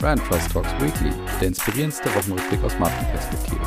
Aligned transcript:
Brand 0.00 0.24
Trust 0.24 0.52
Talks 0.52 0.72
Weekly, 0.80 1.12
der 1.40 1.48
inspirierendste 1.48 2.08
Wochenrückblick 2.14 2.62
aus 2.62 2.78
Markenperspektive. 2.78 3.60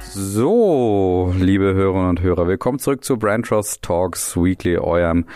So, 0.00 1.34
liebe 1.38 1.74
Hörerinnen 1.74 2.08
und 2.08 2.22
Hörer, 2.22 2.46
willkommen 2.46 2.78
zurück 2.78 3.04
zu 3.04 3.18
Brand 3.18 3.46
Trust 3.46 3.82
Talks 3.82 4.38
Weekly, 4.38 4.78
eurem 4.78 5.26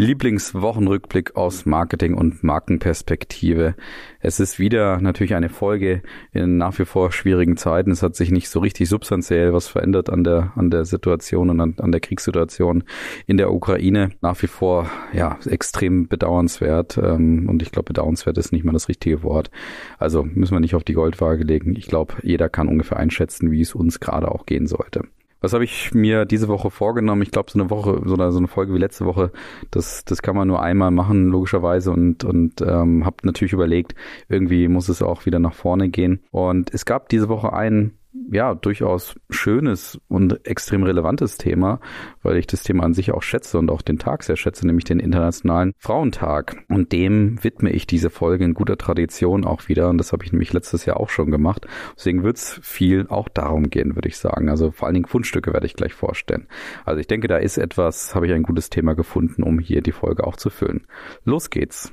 Lieblingswochenrückblick 0.00 1.34
aus 1.34 1.66
Marketing 1.66 2.14
und 2.14 2.44
Markenperspektive. 2.44 3.74
Es 4.20 4.38
ist 4.38 4.60
wieder 4.60 5.00
natürlich 5.00 5.34
eine 5.34 5.48
Folge 5.48 6.02
in 6.32 6.56
nach 6.56 6.78
wie 6.78 6.84
vor 6.84 7.10
schwierigen 7.10 7.56
Zeiten. 7.56 7.90
Es 7.90 8.04
hat 8.04 8.14
sich 8.14 8.30
nicht 8.30 8.48
so 8.48 8.60
richtig 8.60 8.88
substanziell 8.88 9.52
was 9.52 9.66
verändert 9.66 10.08
an 10.08 10.22
der, 10.22 10.52
an 10.54 10.70
der 10.70 10.84
Situation 10.84 11.50
und 11.50 11.60
an, 11.60 11.74
an 11.78 11.90
der 11.90 12.00
Kriegssituation 12.00 12.84
in 13.26 13.38
der 13.38 13.52
Ukraine. 13.52 14.10
Nach 14.20 14.40
wie 14.40 14.46
vor, 14.46 14.88
ja, 15.12 15.36
extrem 15.46 16.06
bedauernswert. 16.06 16.96
Ähm, 16.96 17.48
und 17.48 17.60
ich 17.62 17.72
glaube, 17.72 17.86
bedauernswert 17.86 18.38
ist 18.38 18.52
nicht 18.52 18.64
mal 18.64 18.70
das 18.70 18.88
richtige 18.88 19.24
Wort. 19.24 19.50
Also 19.98 20.22
müssen 20.22 20.54
wir 20.54 20.60
nicht 20.60 20.76
auf 20.76 20.84
die 20.84 20.94
Goldwaage 20.94 21.42
legen. 21.42 21.74
Ich 21.76 21.88
glaube, 21.88 22.14
jeder 22.22 22.48
kann 22.48 22.68
ungefähr 22.68 22.98
einschätzen, 22.98 23.50
wie 23.50 23.62
es 23.62 23.74
uns 23.74 23.98
gerade 23.98 24.30
auch 24.30 24.46
gehen 24.46 24.68
sollte. 24.68 25.02
Was 25.40 25.52
habe 25.52 25.64
ich 25.64 25.94
mir 25.94 26.24
diese 26.24 26.48
Woche 26.48 26.70
vorgenommen? 26.70 27.22
Ich 27.22 27.30
glaube, 27.30 27.50
so 27.50 27.58
eine 27.58 27.70
Woche, 27.70 28.02
so 28.04 28.14
eine, 28.14 28.32
so 28.32 28.38
eine 28.38 28.48
Folge 28.48 28.74
wie 28.74 28.78
letzte 28.78 29.04
Woche, 29.04 29.30
das, 29.70 30.04
das 30.04 30.22
kann 30.22 30.36
man 30.36 30.48
nur 30.48 30.62
einmal 30.62 30.90
machen, 30.90 31.28
logischerweise. 31.28 31.90
Und, 31.90 32.24
und 32.24 32.60
ähm, 32.60 33.04
habe 33.04 33.16
natürlich 33.22 33.52
überlegt, 33.52 33.94
irgendwie 34.28 34.68
muss 34.68 34.88
es 34.88 35.02
auch 35.02 35.26
wieder 35.26 35.38
nach 35.38 35.54
vorne 35.54 35.88
gehen. 35.88 36.22
Und 36.30 36.72
es 36.72 36.84
gab 36.84 37.08
diese 37.08 37.28
Woche 37.28 37.52
einen 37.52 37.97
ja, 38.30 38.54
durchaus 38.54 39.14
schönes 39.30 40.00
und 40.08 40.46
extrem 40.46 40.82
relevantes 40.82 41.36
Thema, 41.36 41.80
weil 42.22 42.36
ich 42.36 42.46
das 42.46 42.62
Thema 42.62 42.84
an 42.84 42.94
sich 42.94 43.12
auch 43.12 43.22
schätze 43.22 43.58
und 43.58 43.70
auch 43.70 43.82
den 43.82 43.98
Tag 43.98 44.22
sehr 44.22 44.36
schätze, 44.36 44.66
nämlich 44.66 44.84
den 44.84 45.00
Internationalen 45.00 45.72
Frauentag. 45.78 46.64
Und 46.68 46.92
dem 46.92 47.42
widme 47.42 47.70
ich 47.70 47.86
diese 47.86 48.10
Folge 48.10 48.44
in 48.44 48.54
guter 48.54 48.76
Tradition 48.76 49.44
auch 49.44 49.68
wieder. 49.68 49.88
Und 49.88 49.98
das 49.98 50.12
habe 50.12 50.24
ich 50.24 50.32
nämlich 50.32 50.52
letztes 50.52 50.84
Jahr 50.84 50.98
auch 50.98 51.10
schon 51.10 51.30
gemacht. 51.30 51.66
Deswegen 51.96 52.22
wird 52.22 52.38
es 52.38 52.60
viel 52.62 53.06
auch 53.08 53.28
darum 53.28 53.70
gehen, 53.70 53.94
würde 53.94 54.08
ich 54.08 54.16
sagen. 54.16 54.48
Also 54.48 54.70
vor 54.70 54.86
allen 54.86 54.94
Dingen 54.94 55.06
Fundstücke 55.06 55.52
werde 55.52 55.66
ich 55.66 55.74
gleich 55.74 55.94
vorstellen. 55.94 56.48
Also 56.84 57.00
ich 57.00 57.06
denke, 57.06 57.28
da 57.28 57.36
ist 57.36 57.58
etwas, 57.58 58.14
habe 58.14 58.26
ich 58.26 58.32
ein 58.32 58.42
gutes 58.42 58.70
Thema 58.70 58.94
gefunden, 58.94 59.42
um 59.42 59.58
hier 59.58 59.82
die 59.82 59.92
Folge 59.92 60.26
auch 60.26 60.36
zu 60.36 60.50
füllen. 60.50 60.86
Los 61.24 61.50
geht's. 61.50 61.92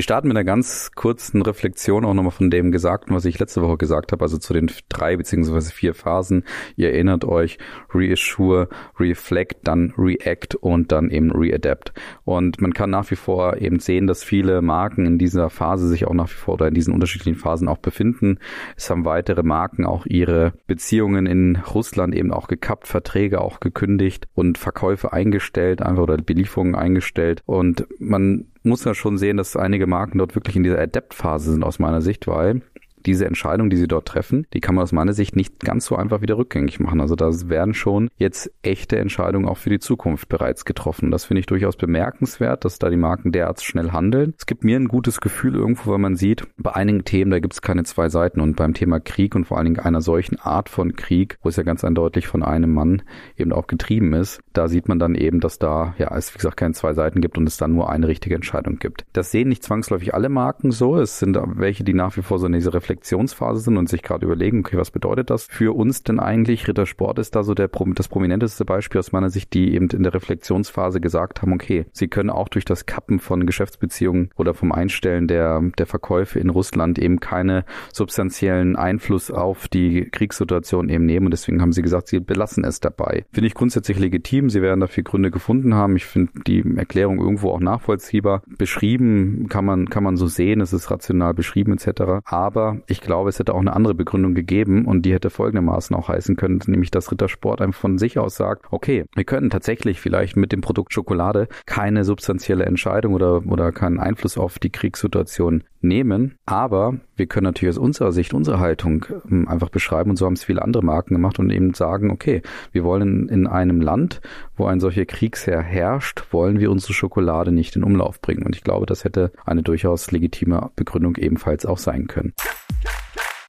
Wir 0.00 0.04
starten 0.04 0.28
mit 0.28 0.36
einer 0.38 0.44
ganz 0.44 0.92
kurzen 0.94 1.42
Reflexion 1.42 2.06
auch 2.06 2.14
nochmal 2.14 2.30
von 2.30 2.48
dem 2.48 2.72
Gesagten, 2.72 3.14
was 3.14 3.26
ich 3.26 3.38
letzte 3.38 3.60
Woche 3.60 3.76
gesagt 3.76 4.12
habe, 4.12 4.24
also 4.24 4.38
zu 4.38 4.54
den 4.54 4.70
drei 4.88 5.14
beziehungsweise 5.14 5.70
vier 5.74 5.92
Phasen. 5.92 6.44
Ihr 6.74 6.90
erinnert 6.90 7.26
euch, 7.26 7.58
Reassure, 7.92 8.70
Reflect, 8.98 9.68
dann 9.68 9.92
React 9.98 10.56
und 10.58 10.90
dann 10.90 11.10
eben 11.10 11.30
Readapt. 11.30 11.92
Und 12.24 12.62
man 12.62 12.72
kann 12.72 12.88
nach 12.88 13.10
wie 13.10 13.16
vor 13.16 13.58
eben 13.58 13.78
sehen, 13.78 14.06
dass 14.06 14.24
viele 14.24 14.62
Marken 14.62 15.04
in 15.04 15.18
dieser 15.18 15.50
Phase 15.50 15.86
sich 15.86 16.06
auch 16.06 16.14
nach 16.14 16.30
wie 16.30 16.38
vor 16.38 16.54
oder 16.54 16.68
in 16.68 16.74
diesen 16.74 16.94
unterschiedlichen 16.94 17.38
Phasen 17.38 17.68
auch 17.68 17.76
befinden. 17.76 18.38
Es 18.78 18.88
haben 18.88 19.04
weitere 19.04 19.42
Marken 19.42 19.84
auch 19.84 20.06
ihre 20.06 20.54
Beziehungen 20.66 21.26
in 21.26 21.56
Russland 21.56 22.14
eben 22.14 22.32
auch 22.32 22.48
gekappt, 22.48 22.88
Verträge 22.88 23.42
auch 23.42 23.60
gekündigt 23.60 24.28
und 24.32 24.56
Verkäufe 24.56 25.12
eingestellt, 25.12 25.82
einfach 25.82 26.04
oder 26.04 26.16
Belieferungen 26.16 26.74
eingestellt. 26.74 27.42
Und 27.44 27.86
man 27.98 28.46
muss 28.62 28.84
ja 28.84 28.94
schon 28.94 29.18
sehen, 29.18 29.36
dass 29.36 29.56
einige 29.56 29.86
Marken 29.86 30.18
dort 30.18 30.34
wirklich 30.34 30.56
in 30.56 30.62
dieser 30.62 30.80
Adapt-Phase 30.80 31.52
sind 31.52 31.64
aus 31.64 31.78
meiner 31.78 32.02
Sicht, 32.02 32.26
weil 32.26 32.62
diese 33.06 33.26
Entscheidung, 33.26 33.70
die 33.70 33.76
sie 33.76 33.88
dort 33.88 34.06
treffen, 34.06 34.46
die 34.52 34.60
kann 34.60 34.74
man 34.74 34.82
aus 34.82 34.92
meiner 34.92 35.12
Sicht 35.12 35.36
nicht 35.36 35.60
ganz 35.60 35.86
so 35.86 35.96
einfach 35.96 36.20
wieder 36.20 36.36
rückgängig 36.36 36.80
machen. 36.80 37.00
Also 37.00 37.16
da 37.16 37.30
werden 37.48 37.74
schon 37.74 38.10
jetzt 38.16 38.50
echte 38.62 38.98
Entscheidungen 38.98 39.48
auch 39.48 39.56
für 39.56 39.70
die 39.70 39.78
Zukunft 39.78 40.28
bereits 40.28 40.64
getroffen. 40.64 41.10
Das 41.10 41.24
finde 41.24 41.40
ich 41.40 41.46
durchaus 41.46 41.76
bemerkenswert, 41.76 42.64
dass 42.64 42.78
da 42.78 42.90
die 42.90 42.96
Marken 42.96 43.32
derart 43.32 43.62
schnell 43.62 43.92
handeln. 43.92 44.34
Es 44.38 44.46
gibt 44.46 44.64
mir 44.64 44.76
ein 44.76 44.88
gutes 44.88 45.20
Gefühl 45.20 45.54
irgendwo, 45.54 45.92
weil 45.92 45.98
man 45.98 46.16
sieht, 46.16 46.46
bei 46.56 46.74
einigen 46.74 47.04
Themen, 47.04 47.30
da 47.30 47.38
gibt 47.38 47.54
es 47.54 47.62
keine 47.62 47.84
zwei 47.84 48.08
Seiten. 48.08 48.40
Und 48.40 48.56
beim 48.56 48.74
Thema 48.74 49.00
Krieg 49.00 49.34
und 49.34 49.46
vor 49.46 49.56
allen 49.56 49.66
Dingen 49.66 49.80
einer 49.80 50.00
solchen 50.00 50.38
Art 50.38 50.68
von 50.68 50.96
Krieg, 50.96 51.38
wo 51.42 51.48
es 51.48 51.56
ja 51.56 51.62
ganz 51.62 51.84
eindeutig 51.84 52.26
von 52.26 52.42
einem 52.42 52.72
Mann 52.72 53.02
eben 53.36 53.52
auch 53.52 53.66
getrieben 53.66 54.12
ist, 54.12 54.40
da 54.52 54.68
sieht 54.68 54.88
man 54.88 54.98
dann 54.98 55.14
eben, 55.14 55.40
dass 55.40 55.58
da, 55.58 55.94
ja, 55.98 56.14
es 56.16 56.34
wie 56.34 56.38
gesagt 56.38 56.56
keine 56.56 56.74
zwei 56.74 56.92
Seiten 56.92 57.20
gibt 57.20 57.38
und 57.38 57.46
es 57.46 57.56
dann 57.56 57.74
nur 57.74 57.90
eine 57.90 58.08
richtige 58.08 58.34
Entscheidung 58.34 58.78
gibt. 58.78 59.04
Das 59.12 59.30
sehen 59.30 59.48
nicht 59.48 59.62
zwangsläufig 59.62 60.14
alle 60.14 60.28
Marken 60.28 60.70
so. 60.70 60.96
Es 60.98 61.18
sind 61.18 61.38
welche, 61.56 61.84
die 61.84 61.94
nach 61.94 62.16
wie 62.16 62.22
vor 62.22 62.38
so 62.38 62.46
in 62.46 62.52
dieser 62.52 62.72
Reflexionsphase 62.90 63.60
sind 63.60 63.76
und 63.76 63.88
sich 63.88 64.02
gerade 64.02 64.26
überlegen, 64.26 64.60
okay, 64.60 64.76
was 64.76 64.90
bedeutet 64.90 65.30
das 65.30 65.46
für 65.46 65.74
uns 65.74 66.02
denn 66.02 66.18
eigentlich? 66.18 66.66
Rittersport 66.66 67.18
ist 67.18 67.36
da 67.36 67.44
so 67.44 67.54
der, 67.54 67.68
das 67.68 68.08
prominenteste 68.08 68.64
Beispiel 68.64 68.98
aus 68.98 69.12
meiner 69.12 69.30
Sicht, 69.30 69.54
die 69.54 69.74
eben 69.74 69.88
in 69.90 70.02
der 70.02 70.12
Reflexionsphase 70.12 71.00
gesagt 71.00 71.40
haben, 71.40 71.52
okay, 71.52 71.86
sie 71.92 72.08
können 72.08 72.30
auch 72.30 72.48
durch 72.48 72.64
das 72.64 72.86
Kappen 72.86 73.20
von 73.20 73.46
Geschäftsbeziehungen 73.46 74.30
oder 74.36 74.54
vom 74.54 74.72
Einstellen 74.72 75.28
der, 75.28 75.62
der 75.78 75.86
Verkäufe 75.86 76.40
in 76.40 76.50
Russland 76.50 76.98
eben 76.98 77.20
keine 77.20 77.64
substanziellen 77.92 78.74
Einfluss 78.74 79.30
auf 79.30 79.68
die 79.68 80.06
Kriegssituation 80.10 80.88
eben 80.88 81.06
nehmen 81.06 81.26
und 81.26 81.32
deswegen 81.32 81.62
haben 81.62 81.72
sie 81.72 81.82
gesagt, 81.82 82.08
sie 82.08 82.18
belassen 82.18 82.64
es 82.64 82.80
dabei. 82.80 83.24
Finde 83.32 83.46
ich 83.46 83.54
grundsätzlich 83.54 83.98
legitim. 83.98 84.50
Sie 84.50 84.62
werden 84.62 84.80
dafür 84.80 85.04
Gründe 85.04 85.30
gefunden 85.30 85.74
haben. 85.74 85.96
Ich 85.96 86.06
finde 86.06 86.32
die 86.46 86.64
Erklärung 86.76 87.20
irgendwo 87.20 87.50
auch 87.50 87.60
nachvollziehbar. 87.60 88.42
Beschrieben 88.58 89.46
kann 89.48 89.64
man, 89.64 89.88
kann 89.88 90.02
man 90.02 90.16
so 90.16 90.26
sehen, 90.26 90.60
es 90.60 90.72
ist 90.72 90.90
rational 90.90 91.34
beschrieben 91.34 91.72
etc. 91.72 92.20
Aber 92.24 92.79
ich 92.86 93.00
glaube, 93.00 93.28
es 93.28 93.38
hätte 93.38 93.54
auch 93.54 93.60
eine 93.60 93.74
andere 93.74 93.94
Begründung 93.94 94.34
gegeben 94.34 94.84
und 94.84 95.02
die 95.02 95.12
hätte 95.12 95.30
folgendermaßen 95.30 95.94
auch 95.96 96.08
heißen 96.08 96.36
können, 96.36 96.60
nämlich 96.66 96.90
dass 96.90 97.10
Rittersport 97.10 97.60
einfach 97.60 97.80
von 97.80 97.98
sich 97.98 98.18
aus 98.18 98.36
sagt, 98.36 98.66
okay, 98.70 99.04
wir 99.14 99.24
können 99.24 99.50
tatsächlich 99.50 100.00
vielleicht 100.00 100.36
mit 100.36 100.52
dem 100.52 100.60
Produkt 100.60 100.92
Schokolade 100.92 101.48
keine 101.66 102.04
substanzielle 102.04 102.64
Entscheidung 102.64 103.14
oder, 103.14 103.46
oder 103.46 103.72
keinen 103.72 103.98
Einfluss 103.98 104.38
auf 104.38 104.58
die 104.58 104.70
Kriegssituation 104.70 105.64
nehmen, 105.80 106.36
aber 106.46 106.96
wir 107.16 107.26
können 107.26 107.44
natürlich 107.44 107.76
aus 107.76 107.82
unserer 107.82 108.12
Sicht 108.12 108.34
unsere 108.34 108.60
Haltung 108.60 109.06
ähm, 109.30 109.48
einfach 109.48 109.70
beschreiben 109.70 110.10
und 110.10 110.16
so 110.16 110.26
haben 110.26 110.34
es 110.34 110.44
viele 110.44 110.62
andere 110.62 110.84
Marken 110.84 111.14
gemacht 111.14 111.38
und 111.38 111.50
eben 111.50 111.74
sagen, 111.74 112.10
okay, 112.10 112.42
wir 112.72 112.84
wollen 112.84 113.28
in 113.28 113.46
einem 113.46 113.80
Land, 113.80 114.20
wo 114.56 114.66
ein 114.66 114.80
solcher 114.80 115.06
Kriegsherr 115.06 115.62
herrscht, 115.62 116.32
wollen 116.32 116.60
wir 116.60 116.70
unsere 116.70 116.92
Schokolade 116.92 117.52
nicht 117.52 117.76
in 117.76 117.84
Umlauf 117.84 118.20
bringen 118.20 118.44
und 118.44 118.54
ich 118.56 118.62
glaube, 118.62 118.86
das 118.86 119.04
hätte 119.04 119.32
eine 119.44 119.62
durchaus 119.62 120.10
legitime 120.10 120.70
Begründung 120.76 121.16
ebenfalls 121.16 121.66
auch 121.66 121.78
sein 121.78 122.06
können. 122.06 122.34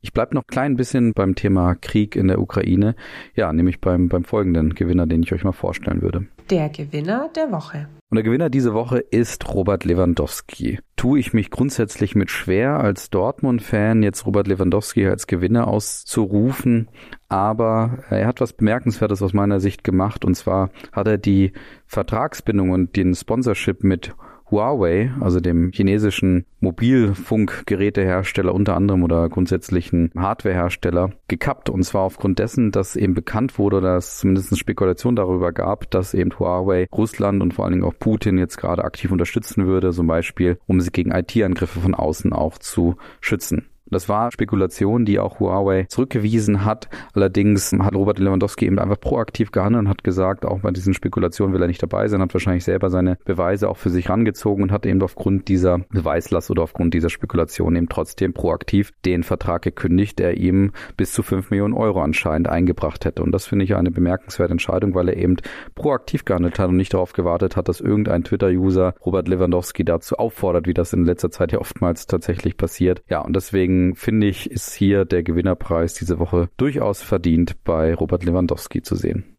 Ich 0.04 0.14
bleibe 0.14 0.34
noch 0.34 0.48
klein 0.48 0.78
bisschen 0.78 1.14
beim 1.14 1.36
Thema 1.36 1.76
Krieg 1.76 2.16
in 2.16 2.28
der 2.28 2.42
Ukraine. 2.42 2.96
Ja, 3.36 3.54
nämlich 3.54 3.80
beim, 3.82 4.10
beim 4.10 4.24
folgenden 4.24 4.74
Gewinner, 4.74 5.06
den 5.06 5.22
ich 5.22 5.32
euch 5.32 5.44
mal 5.44 5.52
vorstellen 5.52 6.02
würde. 6.02 6.26
Der 6.50 6.70
Gewinner 6.70 7.30
der 7.36 7.52
Woche. 7.52 7.88
Und 8.10 8.16
der 8.16 8.24
Gewinner 8.24 8.50
diese 8.50 8.74
Woche 8.74 8.98
ist 8.98 9.48
Robert 9.54 9.86
Lewandowski. 9.86 10.80
Tue 10.96 11.20
ich 11.20 11.34
mich 11.34 11.52
grundsätzlich 11.52 12.16
mit 12.16 12.32
schwer, 12.32 12.80
als 12.80 13.12
Dortmund-Fan 13.12 14.02
jetzt 14.02 14.26
Robert 14.26 14.48
Lewandowski 14.48 15.06
als 15.08 15.28
Gewinner 15.28 15.68
auszurufen. 15.68 16.90
Aber 17.30 18.00
er 18.10 18.26
hat 18.26 18.42
was 18.42 18.54
Bemerkenswertes 18.54 19.22
aus 19.22 19.34
meiner 19.34 19.60
Sicht 19.60 19.84
gemacht. 19.84 20.26
Und 20.26 20.34
zwar 20.34 20.72
hat 20.92 21.08
er 21.08 21.20
die 21.20 21.54
Vertragsbindung 21.86 22.72
und 22.72 22.96
den 22.96 23.14
Sponsorship 23.14 23.84
mit 23.84 24.16
Huawei, 24.52 25.12
also 25.20 25.40
dem 25.40 25.72
chinesischen 25.72 26.46
Mobilfunkgerätehersteller 26.60 28.54
unter 28.54 28.76
anderem 28.76 29.04
oder 29.04 29.30
grundsätzlichen 29.30 30.12
Hardwarehersteller, 30.16 31.12
gekappt. 31.28 31.70
Und 31.70 31.84
zwar 31.84 32.04
aufgrund 32.04 32.40
dessen, 32.40 32.72
dass 32.72 32.96
eben 32.96 33.14
bekannt 33.14 33.58
wurde, 33.58 33.82
dass 33.82 34.20
zumindest 34.20 34.58
Spekulation 34.58 35.16
darüber 35.16 35.52
gab, 35.52 35.90
dass 35.92 36.14
eben 36.14 36.38
Huawei 36.38 36.88
Russland 36.92 37.42
und 37.42 37.54
vor 37.54 37.66
allen 37.66 37.74
Dingen 37.74 37.86
auch 37.86 37.98
Putin 37.98 38.38
jetzt 38.38 38.58
gerade 38.58 38.84
aktiv 38.84 39.12
unterstützen 39.12 39.66
würde, 39.66 39.92
zum 39.92 40.08
Beispiel, 40.08 40.60
um 40.68 40.82
sie 40.82 40.92
gegen 40.92 41.12
IT-Angriffe 41.12 41.80
von 41.80 41.96
außen 41.96 42.34
auch 42.34 42.58
zu 42.58 42.98
schützen. 43.22 43.68
Das 43.92 44.08
war 44.08 44.32
Spekulation, 44.32 45.06
die 45.06 45.20
auch 45.20 45.40
Huawei 45.40 45.86
zurückgewiesen 45.90 46.66
hat. 46.66 46.90
Allerdings 47.14 47.72
hat 47.74 47.94
Robert 47.94 48.20
Lewandowski 48.20 48.66
eben 48.66 48.80
einfach 48.80 49.00
proaktiv 49.00 49.52
gehandelt 49.52 49.84
und 49.84 49.90
hat 49.90 50.04
gesagt, 50.04 50.46
auch 50.46 50.60
bei 50.60 50.72
diesen 50.72 50.94
Spekulationen 50.94 51.54
will 51.54 51.62
er 51.62 51.68
nicht 51.68 51.84
dabei 51.84 52.08
sein, 52.08 52.22
hat 52.22 52.34
wahrscheinlich 52.34 52.64
selber 52.64 52.90
seine 52.90 53.18
Beweise 53.26 53.70
auch 53.70 53.78
für 53.78 53.90
sich 53.90 54.10
rangezogen 54.10 54.64
und 54.64 54.72
hat 54.72 54.86
eben 54.86 55.02
aufgrund 55.02 55.50
dieser 55.50 55.80
Beweislast 55.90 56.50
oder 56.52 56.64
aufgrund 56.64 56.94
dieser 56.94 57.10
Spekulation 57.10 57.76
eben 57.76 57.90
trotzdem 57.90 58.34
proaktiv 58.34 58.92
den 59.06 59.24
Vertrag 59.24 59.62
gekündigt, 59.64 60.20
der 60.20 60.38
ihm 60.38 60.72
bis 60.96 61.12
zu 61.12 61.22
fünf 61.22 61.52
Millionen 61.52 61.74
Euro 61.74 62.02
anscheinend 62.02 62.48
eingebracht 62.48 63.04
hätte. 63.04 63.22
Und 63.24 63.34
das 63.34 63.46
finde 63.46 63.66
ich 63.66 63.76
eine 63.76 63.92
bemerkenswerte 63.92 64.54
Entscheidung, 64.54 64.96
weil 64.96 65.10
er 65.10 65.18
eben 65.18 65.36
proaktiv 65.76 66.24
gehandelt 66.24 66.60
hat 66.60 66.70
und 66.70 66.78
nicht 66.78 66.94
darauf 66.94 67.12
gewartet 67.12 67.58
hat, 67.58 67.68
dass 67.68 67.82
irgendein 67.82 68.24
Twitter-User 68.24 68.94
Robert 69.06 69.28
Lewandowski 69.28 69.84
dazu 69.84 70.16
auffordert, 70.16 70.68
wie 70.68 70.74
das 70.74 70.94
in 70.94 71.04
letzter 71.04 71.32
Zeit 71.32 71.52
ja 71.52 71.60
oftmals 71.60 72.08
tatsächlich 72.08 72.56
passiert. 72.56 73.04
Ja, 73.10 73.20
und 73.20 73.36
deswegen 73.36 73.81
finde 73.96 74.28
ich, 74.28 74.50
ist 74.50 74.74
hier 74.74 75.06
der 75.06 75.24
Gewinnerpreis 75.24 75.94
diese 75.94 76.20
Woche 76.20 76.50
durchaus 76.58 77.02
verdient 77.02 77.64
bei 77.64 77.94
Robert 77.94 78.24
Lewandowski 78.24 78.82
zu 78.82 78.96
sehen. 78.96 79.36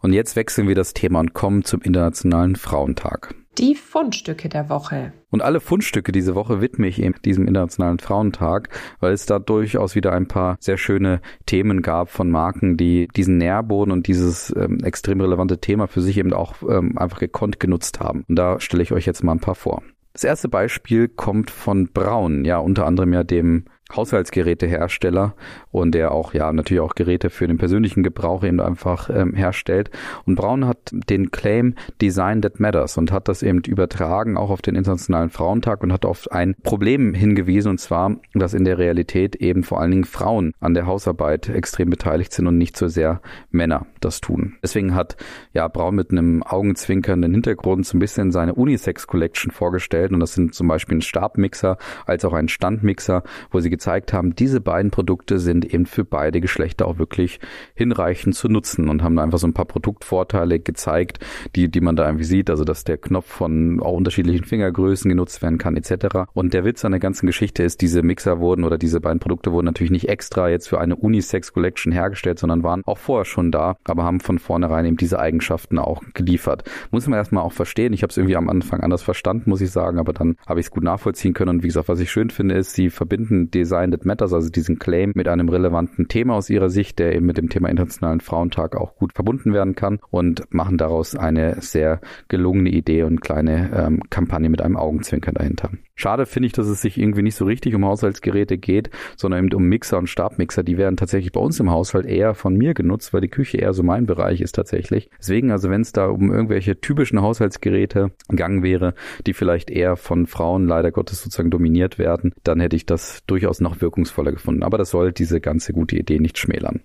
Und 0.00 0.12
jetzt 0.12 0.36
wechseln 0.36 0.68
wir 0.68 0.74
das 0.74 0.92
Thema 0.92 1.20
und 1.20 1.32
kommen 1.32 1.64
zum 1.64 1.80
Internationalen 1.80 2.56
Frauentag. 2.56 3.34
Die 3.58 3.74
Fundstücke 3.76 4.48
der 4.48 4.68
Woche. 4.68 5.12
Und 5.30 5.40
alle 5.40 5.60
Fundstücke 5.60 6.12
diese 6.12 6.34
Woche 6.34 6.60
widme 6.60 6.88
ich 6.88 7.00
eben 7.00 7.14
diesem 7.24 7.46
Internationalen 7.46 8.00
Frauentag, 8.00 8.68
weil 9.00 9.12
es 9.12 9.26
da 9.26 9.38
durchaus 9.38 9.94
wieder 9.94 10.12
ein 10.12 10.26
paar 10.26 10.56
sehr 10.60 10.76
schöne 10.76 11.20
Themen 11.46 11.80
gab 11.80 12.10
von 12.10 12.30
Marken, 12.30 12.76
die 12.76 13.08
diesen 13.16 13.38
Nährboden 13.38 13.92
und 13.92 14.08
dieses 14.08 14.52
ähm, 14.56 14.80
extrem 14.82 15.20
relevante 15.20 15.58
Thema 15.58 15.86
für 15.86 16.02
sich 16.02 16.18
eben 16.18 16.32
auch 16.32 16.54
ähm, 16.68 16.98
einfach 16.98 17.20
gekonnt 17.20 17.60
genutzt 17.60 18.00
haben. 18.00 18.24
Und 18.28 18.36
da 18.36 18.60
stelle 18.60 18.82
ich 18.82 18.92
euch 18.92 19.06
jetzt 19.06 19.22
mal 19.22 19.32
ein 19.32 19.40
paar 19.40 19.54
vor. 19.54 19.82
Das 20.14 20.22
erste 20.22 20.48
Beispiel 20.48 21.08
kommt 21.08 21.50
von 21.50 21.88
Braun, 21.88 22.44
ja, 22.44 22.58
unter 22.58 22.86
anderem 22.86 23.12
ja 23.12 23.24
dem 23.24 23.64
Haushaltsgerätehersteller 23.96 25.34
und 25.70 25.94
der 25.94 26.12
auch 26.12 26.34
ja 26.34 26.52
natürlich 26.52 26.80
auch 26.80 26.94
Geräte 26.94 27.30
für 27.30 27.46
den 27.46 27.58
persönlichen 27.58 28.02
Gebrauch 28.02 28.44
eben 28.44 28.60
einfach 28.60 29.10
ähm, 29.10 29.34
herstellt. 29.34 29.90
Und 30.26 30.36
Braun 30.36 30.66
hat 30.66 30.78
den 30.92 31.30
Claim 31.30 31.74
Design 32.00 32.42
that 32.42 32.60
matters 32.60 32.96
und 32.96 33.12
hat 33.12 33.28
das 33.28 33.42
eben 33.42 33.60
übertragen 33.60 34.36
auch 34.36 34.50
auf 34.50 34.62
den 34.62 34.76
Internationalen 34.76 35.30
Frauentag 35.30 35.82
und 35.82 35.92
hat 35.92 36.04
auf 36.04 36.30
ein 36.30 36.54
Problem 36.62 37.14
hingewiesen 37.14 37.70
und 37.70 37.78
zwar, 37.78 38.16
dass 38.34 38.54
in 38.54 38.64
der 38.64 38.78
Realität 38.78 39.36
eben 39.36 39.62
vor 39.62 39.80
allen 39.80 39.90
Dingen 39.90 40.04
Frauen 40.04 40.52
an 40.60 40.74
der 40.74 40.86
Hausarbeit 40.86 41.48
extrem 41.48 41.90
beteiligt 41.90 42.32
sind 42.32 42.46
und 42.46 42.58
nicht 42.58 42.76
so 42.76 42.88
sehr 42.88 43.20
Männer 43.50 43.86
das 44.00 44.20
tun. 44.20 44.56
Deswegen 44.62 44.94
hat 44.94 45.16
ja 45.52 45.68
Braun 45.68 45.94
mit 45.94 46.10
einem 46.10 46.42
augenzwinkernden 46.42 47.32
Hintergrund 47.32 47.86
so 47.86 47.96
ein 47.96 48.00
bisschen 48.00 48.32
seine 48.32 48.54
Unisex 48.54 49.06
Collection 49.06 49.50
vorgestellt 49.50 50.12
und 50.12 50.20
das 50.20 50.34
sind 50.34 50.54
zum 50.54 50.68
Beispiel 50.68 50.98
ein 50.98 51.02
Stabmixer 51.02 51.78
als 52.06 52.24
auch 52.24 52.32
ein 52.32 52.48
Standmixer, 52.48 53.22
wo 53.50 53.60
sie 53.60 53.70
gezeigt 53.84 54.14
haben, 54.14 54.34
diese 54.34 54.62
beiden 54.62 54.90
Produkte 54.90 55.38
sind 55.38 55.74
eben 55.74 55.84
für 55.84 56.06
beide 56.06 56.40
Geschlechter 56.40 56.86
auch 56.86 56.98
wirklich 56.98 57.38
hinreichend 57.74 58.34
zu 58.34 58.48
nutzen 58.48 58.88
und 58.88 59.02
haben 59.02 59.18
einfach 59.18 59.38
so 59.38 59.46
ein 59.46 59.52
paar 59.52 59.66
Produktvorteile 59.66 60.58
gezeigt, 60.58 61.18
die, 61.54 61.70
die 61.70 61.82
man 61.82 61.94
da 61.94 62.06
irgendwie 62.06 62.24
sieht, 62.24 62.48
also 62.48 62.64
dass 62.64 62.84
der 62.84 62.96
Knopf 62.96 63.26
von 63.26 63.82
auch 63.82 63.92
unterschiedlichen 63.92 64.44
Fingergrößen 64.44 65.06
genutzt 65.10 65.42
werden 65.42 65.58
kann 65.58 65.76
etc. 65.76 66.30
Und 66.32 66.54
der 66.54 66.64
Witz 66.64 66.82
an 66.86 66.92
der 66.92 67.00
ganzen 67.00 67.26
Geschichte 67.26 67.62
ist, 67.62 67.82
diese 67.82 68.02
Mixer 68.02 68.40
wurden 68.40 68.64
oder 68.64 68.78
diese 68.78 69.02
beiden 69.02 69.20
Produkte 69.20 69.52
wurden 69.52 69.66
natürlich 69.66 69.90
nicht 69.90 70.08
extra 70.08 70.48
jetzt 70.48 70.66
für 70.66 70.80
eine 70.80 70.96
Unisex 70.96 71.52
Collection 71.52 71.92
hergestellt, 71.92 72.38
sondern 72.38 72.62
waren 72.62 72.82
auch 72.86 72.98
vorher 72.98 73.26
schon 73.26 73.52
da, 73.52 73.76
aber 73.84 74.04
haben 74.04 74.20
von 74.20 74.38
vornherein 74.38 74.86
eben 74.86 74.96
diese 74.96 75.18
Eigenschaften 75.18 75.78
auch 75.78 76.00
geliefert. 76.14 76.64
Muss 76.90 77.06
man 77.06 77.18
erstmal 77.18 77.44
auch 77.44 77.52
verstehen. 77.52 77.92
Ich 77.92 78.02
habe 78.02 78.12
es 78.12 78.16
irgendwie 78.16 78.36
am 78.36 78.48
Anfang 78.48 78.80
anders 78.80 79.02
verstanden, 79.02 79.50
muss 79.50 79.60
ich 79.60 79.70
sagen, 79.70 79.98
aber 79.98 80.14
dann 80.14 80.36
habe 80.46 80.60
ich 80.60 80.66
es 80.66 80.70
gut 80.70 80.84
nachvollziehen 80.84 81.34
können. 81.34 81.50
Und 81.50 81.62
wie 81.62 81.68
gesagt, 81.68 81.88
was 81.88 82.00
ich 82.00 82.10
schön 82.10 82.30
finde, 82.30 82.54
ist, 82.54 82.72
sie 82.72 82.88
verbinden 82.88 83.50
die 83.50 83.63
Design 83.64 83.90
That 83.92 84.04
Matters, 84.04 84.32
also 84.34 84.50
diesen 84.50 84.78
Claim 84.78 85.12
mit 85.14 85.26
einem 85.26 85.48
relevanten 85.48 86.06
Thema 86.06 86.34
aus 86.34 86.50
ihrer 86.50 86.68
Sicht, 86.68 86.98
der 86.98 87.14
eben 87.14 87.24
mit 87.24 87.38
dem 87.38 87.48
Thema 87.48 87.68
Internationalen 87.70 88.20
Frauentag 88.20 88.76
auch 88.76 88.94
gut 88.96 89.14
verbunden 89.14 89.54
werden 89.54 89.74
kann 89.74 90.00
und 90.10 90.42
machen 90.52 90.76
daraus 90.76 91.16
eine 91.16 91.60
sehr 91.60 92.00
gelungene 92.28 92.70
Idee 92.70 93.04
und 93.04 93.20
kleine 93.22 93.70
ähm, 93.74 94.02
Kampagne 94.10 94.50
mit 94.50 94.60
einem 94.60 94.76
Augenzwinker 94.76 95.32
dahinter. 95.32 95.70
Schade 95.96 96.26
finde 96.26 96.48
ich, 96.48 96.52
dass 96.52 96.66
es 96.66 96.82
sich 96.82 96.98
irgendwie 96.98 97.22
nicht 97.22 97.36
so 97.36 97.44
richtig 97.44 97.74
um 97.74 97.84
Haushaltsgeräte 97.84 98.58
geht, 98.58 98.90
sondern 99.16 99.44
eben 99.44 99.54
um 99.54 99.64
Mixer 99.64 99.96
und 99.96 100.08
Stabmixer. 100.08 100.64
Die 100.64 100.76
werden 100.76 100.96
tatsächlich 100.96 101.30
bei 101.30 101.40
uns 101.40 101.60
im 101.60 101.70
Haushalt 101.70 102.06
eher 102.06 102.34
von 102.34 102.56
mir 102.56 102.74
genutzt, 102.74 103.14
weil 103.14 103.20
die 103.20 103.28
Küche 103.28 103.58
eher 103.58 103.72
so 103.72 103.84
mein 103.84 104.04
Bereich 104.04 104.40
ist 104.40 104.56
tatsächlich. 104.56 105.08
Deswegen, 105.18 105.52
also 105.52 105.70
wenn 105.70 105.82
es 105.82 105.92
da 105.92 106.06
um 106.06 106.32
irgendwelche 106.32 106.80
typischen 106.80 107.22
Haushaltsgeräte 107.22 108.10
gegangen 108.28 108.64
wäre, 108.64 108.94
die 109.26 109.34
vielleicht 109.34 109.70
eher 109.70 109.96
von 109.96 110.26
Frauen 110.26 110.66
leider 110.66 110.90
Gottes 110.90 111.22
sozusagen 111.22 111.50
dominiert 111.50 111.96
werden, 111.98 112.34
dann 112.42 112.58
hätte 112.58 112.74
ich 112.74 112.86
das 112.86 113.22
durchaus 113.28 113.53
noch 113.60 113.80
wirkungsvoller 113.80 114.32
gefunden. 114.32 114.62
Aber 114.62 114.78
das 114.78 114.90
soll 114.90 115.12
diese 115.12 115.40
ganze 115.40 115.72
gute 115.72 115.96
Idee 115.96 116.18
nicht 116.18 116.38
schmälern. 116.38 116.82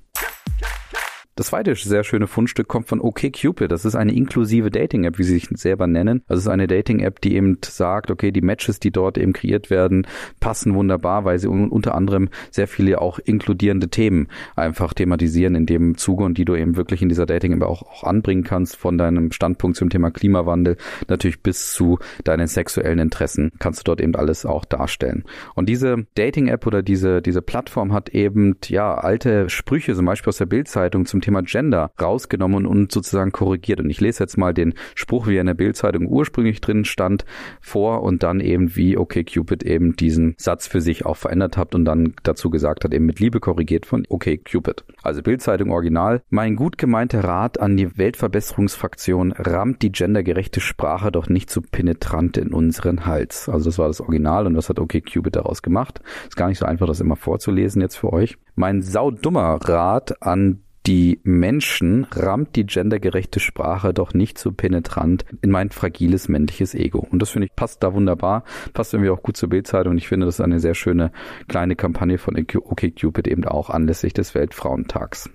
Das 1.40 1.48
zweite 1.48 1.74
sehr 1.74 2.04
schöne 2.04 2.28
Fundstück 2.28 2.68
kommt 2.68 2.90
von 2.90 3.00
OkCupid. 3.00 3.72
Das 3.72 3.86
ist 3.86 3.96
eine 3.96 4.14
inklusive 4.14 4.72
Dating-App, 4.72 5.18
wie 5.20 5.24
sie 5.24 5.36
sich 5.36 5.48
selber 5.54 5.88
nennen. 5.88 6.22
Das 6.28 6.40
ist 6.40 6.50
eine 6.50 6.68
Dating-App, 6.68 7.22
die 7.22 7.38
eben 7.38 7.58
sagt, 7.64 8.12
okay, 8.12 8.34
die 8.34 8.42
Matches, 8.42 8.82
die 8.82 8.92
dort 8.92 9.18
eben 9.18 9.32
kreiert 9.32 9.70
werden, 9.70 10.06
passen 10.42 10.76
wunderbar, 10.76 11.24
weil 11.24 11.40
sie 11.40 11.48
unter 11.48 11.96
anderem 11.96 12.28
sehr 12.52 12.68
viele 12.68 13.00
auch 13.00 13.20
inkludierende 13.20 13.88
Themen 13.88 14.28
einfach 14.58 14.94
thematisieren 14.94 15.56
in 15.56 15.66
dem 15.66 15.96
Zuge 15.96 16.26
und 16.26 16.38
die 16.38 16.44
du 16.44 16.56
eben 16.56 16.76
wirklich 16.76 17.02
in 17.02 17.08
dieser 17.08 17.26
Dating-App 17.26 17.62
auch, 17.64 17.84
auch 17.84 18.04
anbringen 18.04 18.44
kannst, 18.44 18.76
von 18.76 18.98
deinem 18.98 19.32
Standpunkt 19.32 19.78
zum 19.78 19.90
Thema 19.90 20.12
Klimawandel 20.12 20.76
natürlich 21.08 21.42
bis 21.42 21.72
zu 21.72 22.00
deinen 22.26 22.48
sexuellen 22.48 23.00
Interessen 23.00 23.54
kannst 23.60 23.80
du 23.80 23.84
dort 23.86 24.02
eben 24.02 24.16
alles 24.16 24.46
auch 24.46 24.66
darstellen. 24.66 25.24
Und 25.56 25.70
diese 25.70 26.06
Dating-App 26.16 26.68
oder 26.68 26.84
diese, 26.84 27.22
diese 27.22 27.42
Plattform 27.42 27.94
hat 27.94 28.10
eben, 28.10 28.58
ja, 28.68 28.94
alte 28.94 29.50
Sprüche, 29.50 29.96
zum 29.96 30.06
Beispiel 30.06 30.32
aus 30.32 30.38
der 30.38 30.46
Bildzeitung 30.46 31.06
zum 31.06 31.22
Thema 31.22 31.29
Thema 31.30 31.44
Gender 31.44 31.92
rausgenommen 32.02 32.66
und 32.66 32.92
sozusagen 32.92 33.32
korrigiert. 33.32 33.80
Und 33.80 33.92
ich 33.92 34.02
lese 34.02 34.24
jetzt 34.24 34.36
mal 34.36 34.52
den 34.52 34.74
Spruch, 34.96 35.28
wie 35.28 35.38
er 35.38 35.42
in 35.42 35.48
der 35.48 35.54
Bildzeitung 35.54 36.08
ursprünglich 36.08 36.60
drin 36.60 36.86
stand, 36.86 37.24
vor 37.62 38.02
und 38.02 38.24
dann 38.24 38.40
eben 38.40 38.76
wie 38.76 38.98
okay 38.98 39.24
Cupid 39.24 39.62
eben 39.62 39.96
diesen 39.96 40.34
Satz 40.40 40.66
für 40.66 40.82
sich 40.82 41.06
auch 41.06 41.18
verändert 41.18 41.56
hat 41.56 41.76
und 41.76 41.86
dann 41.86 42.16
dazu 42.24 42.50
gesagt 42.50 42.84
hat, 42.84 42.96
eben 42.96 43.06
mit 43.06 43.20
Liebe 43.20 43.40
korrigiert 43.40 43.86
von 43.86 44.08
okay 44.10 44.40
Cupid. 44.40 44.84
Also 45.04 45.22
Bildzeitung 45.22 45.72
Original. 45.72 46.24
Mein 46.32 46.56
gut 46.56 46.80
gemeinter 46.80 47.24
Rat 47.24 47.60
an 47.60 47.78
die 47.78 47.96
Weltverbesserungsfraktion 47.96 49.34
rammt 49.34 49.84
die 49.84 49.92
gendergerechte 49.92 50.62
Sprache 50.62 51.12
doch 51.12 51.30
nicht 51.30 51.52
zu 51.52 51.62
penetrant 51.62 52.38
in 52.38 52.54
unseren 52.54 53.06
Hals. 53.06 53.50
Also 53.50 53.66
das 53.66 53.78
war 53.78 53.88
das 53.88 54.02
Original 54.02 54.48
und 54.48 54.58
was 54.58 54.70
hat 54.70 54.80
okay 54.80 55.02
Cupid 55.02 55.36
daraus 55.36 55.62
gemacht? 55.62 56.02
Ist 56.28 56.38
gar 56.38 56.48
nicht 56.48 56.58
so 56.58 56.66
einfach, 56.66 56.88
das 56.88 57.02
immer 57.02 57.16
vorzulesen 57.16 57.84
jetzt 57.84 57.98
für 57.98 58.12
euch. 58.12 58.40
Mein 58.56 58.82
saudummer 58.82 59.60
Rat 59.62 60.24
an 60.24 60.64
die 60.88 61.20
Menschen 61.24 62.08
rammt 62.12 62.56
die 62.56 62.66
gendergerechte 62.66 63.40
Sprache 63.40 63.94
doch 63.94 64.14
nicht 64.14 64.38
so 64.38 64.52
penetrant 64.52 65.26
in 65.42 65.52
mein 65.52 65.70
fragiles 65.70 66.30
männliches 66.30 66.74
Ego. 66.74 67.06
Und 67.12 67.22
das 67.22 67.30
finde 67.30 67.48
ich 67.48 67.56
passt 67.56 67.84
da 67.84 67.94
wunderbar, 67.94 68.44
passt 68.74 68.94
irgendwie 68.94 69.12
auch 69.12 69.22
gut 69.22 69.38
zur 69.38 69.50
Bildzeitung. 69.50 69.92
Und 69.92 69.98
ich 69.98 70.08
finde, 70.08 70.26
das 70.26 70.36
ist 70.36 70.42
eine 70.42 70.60
sehr 70.60 70.76
schöne 70.76 71.12
kleine 71.48 71.76
Kampagne 71.76 72.18
von 72.18 72.36
OkCupid 72.38 73.28
eben 73.28 73.46
auch 73.46 73.70
anlässlich 73.70 74.14
des 74.14 74.34
Weltfrauentags. 74.36 75.30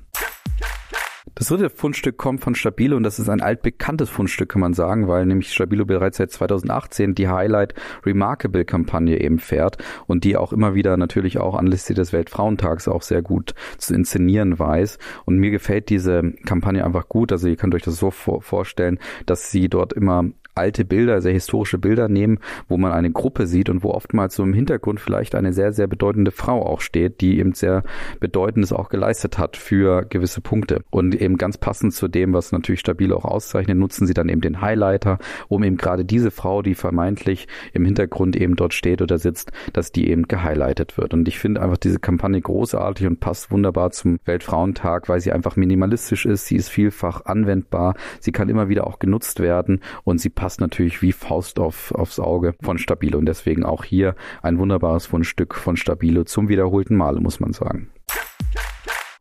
Das 1.36 1.48
dritte 1.48 1.68
Fundstück 1.68 2.16
kommt 2.16 2.42
von 2.42 2.54
Stabilo 2.54 2.96
und 2.96 3.02
das 3.02 3.18
ist 3.18 3.28
ein 3.28 3.40
altbekanntes 3.40 4.08
Fundstück, 4.08 4.50
kann 4.50 4.60
man 4.60 4.72
sagen, 4.72 5.08
weil 5.08 5.26
nämlich 5.26 5.52
Stabilo 5.52 5.84
bereits 5.84 6.18
seit 6.18 6.30
2018 6.30 7.16
die 7.16 7.28
Highlight 7.28 7.74
Remarkable 8.06 8.64
Kampagne 8.64 9.20
eben 9.20 9.40
fährt 9.40 9.78
und 10.06 10.22
die 10.22 10.36
auch 10.36 10.52
immer 10.52 10.76
wieder 10.76 10.96
natürlich 10.96 11.38
auch 11.38 11.56
anlässlich 11.56 11.96
des 11.96 12.12
Weltfrauentags 12.12 12.86
auch 12.86 13.02
sehr 13.02 13.20
gut 13.20 13.54
zu 13.78 13.94
inszenieren 13.94 14.60
weiß. 14.60 14.98
Und 15.24 15.38
mir 15.38 15.50
gefällt 15.50 15.88
diese 15.88 16.22
Kampagne 16.46 16.84
einfach 16.84 17.08
gut. 17.08 17.32
Also 17.32 17.48
ihr 17.48 17.56
könnt 17.56 17.74
euch 17.74 17.82
das 17.82 17.96
so 17.96 18.12
vorstellen, 18.12 19.00
dass 19.26 19.50
sie 19.50 19.68
dort 19.68 19.92
immer 19.92 20.26
alte 20.54 20.84
Bilder, 20.84 21.20
sehr 21.20 21.32
historische 21.32 21.78
Bilder 21.78 22.08
nehmen, 22.08 22.38
wo 22.68 22.76
man 22.76 22.92
eine 22.92 23.10
Gruppe 23.10 23.46
sieht 23.46 23.68
und 23.68 23.82
wo 23.82 23.90
oftmals 23.90 24.34
so 24.34 24.42
im 24.42 24.52
Hintergrund 24.52 25.00
vielleicht 25.00 25.34
eine 25.34 25.52
sehr, 25.52 25.72
sehr 25.72 25.86
bedeutende 25.86 26.30
Frau 26.30 26.64
auch 26.64 26.80
steht, 26.80 27.20
die 27.20 27.38
eben 27.38 27.54
sehr 27.54 27.82
Bedeutendes 28.20 28.72
auch 28.72 28.88
geleistet 28.88 29.38
hat 29.38 29.56
für 29.56 30.04
gewisse 30.04 30.40
Punkte. 30.40 30.82
Und 30.90 31.14
eben 31.14 31.36
ganz 31.36 31.58
passend 31.58 31.94
zu 31.94 32.08
dem, 32.08 32.32
was 32.32 32.52
natürlich 32.52 32.80
stabil 32.80 33.12
auch 33.12 33.24
auszeichnet, 33.24 33.76
nutzen 33.76 34.06
sie 34.06 34.14
dann 34.14 34.28
eben 34.28 34.40
den 34.40 34.60
Highlighter, 34.60 35.18
um 35.48 35.62
eben 35.64 35.76
gerade 35.76 36.04
diese 36.04 36.30
Frau, 36.30 36.62
die 36.62 36.74
vermeintlich 36.74 37.48
im 37.72 37.84
Hintergrund 37.84 38.36
eben 38.36 38.56
dort 38.56 38.74
steht 38.74 39.02
oder 39.02 39.18
sitzt, 39.18 39.52
dass 39.72 39.92
die 39.92 40.08
eben 40.08 40.28
gehighlightet 40.28 40.96
wird. 40.96 41.14
Und 41.14 41.28
ich 41.28 41.38
finde 41.38 41.62
einfach 41.62 41.76
diese 41.76 41.98
Kampagne 41.98 42.40
großartig 42.40 43.06
und 43.06 43.20
passt 43.20 43.50
wunderbar 43.50 43.90
zum 43.90 44.18
Weltfrauentag, 44.24 45.08
weil 45.08 45.20
sie 45.20 45.32
einfach 45.32 45.56
minimalistisch 45.56 46.26
ist, 46.26 46.46
sie 46.46 46.56
ist 46.56 46.68
vielfach 46.68 47.24
anwendbar, 47.24 47.94
sie 48.20 48.32
kann 48.32 48.48
immer 48.48 48.68
wieder 48.68 48.86
auch 48.86 48.98
genutzt 48.98 49.40
werden 49.40 49.80
und 50.04 50.18
sie 50.20 50.30
passt 50.30 50.43
passt 50.44 50.60
natürlich 50.60 51.00
wie 51.00 51.12
Faust 51.12 51.58
auf, 51.58 51.90
aufs 51.92 52.20
Auge 52.20 52.54
von 52.60 52.76
Stabilo 52.76 53.16
und 53.16 53.24
deswegen 53.24 53.64
auch 53.64 53.82
hier 53.82 54.14
ein 54.42 54.58
wunderbares 54.58 55.06
Fundstück 55.06 55.54
von 55.54 55.78
Stabilo 55.78 56.24
zum 56.24 56.50
wiederholten 56.50 56.96
Male, 56.96 57.18
muss 57.18 57.40
man 57.40 57.54
sagen. 57.54 57.88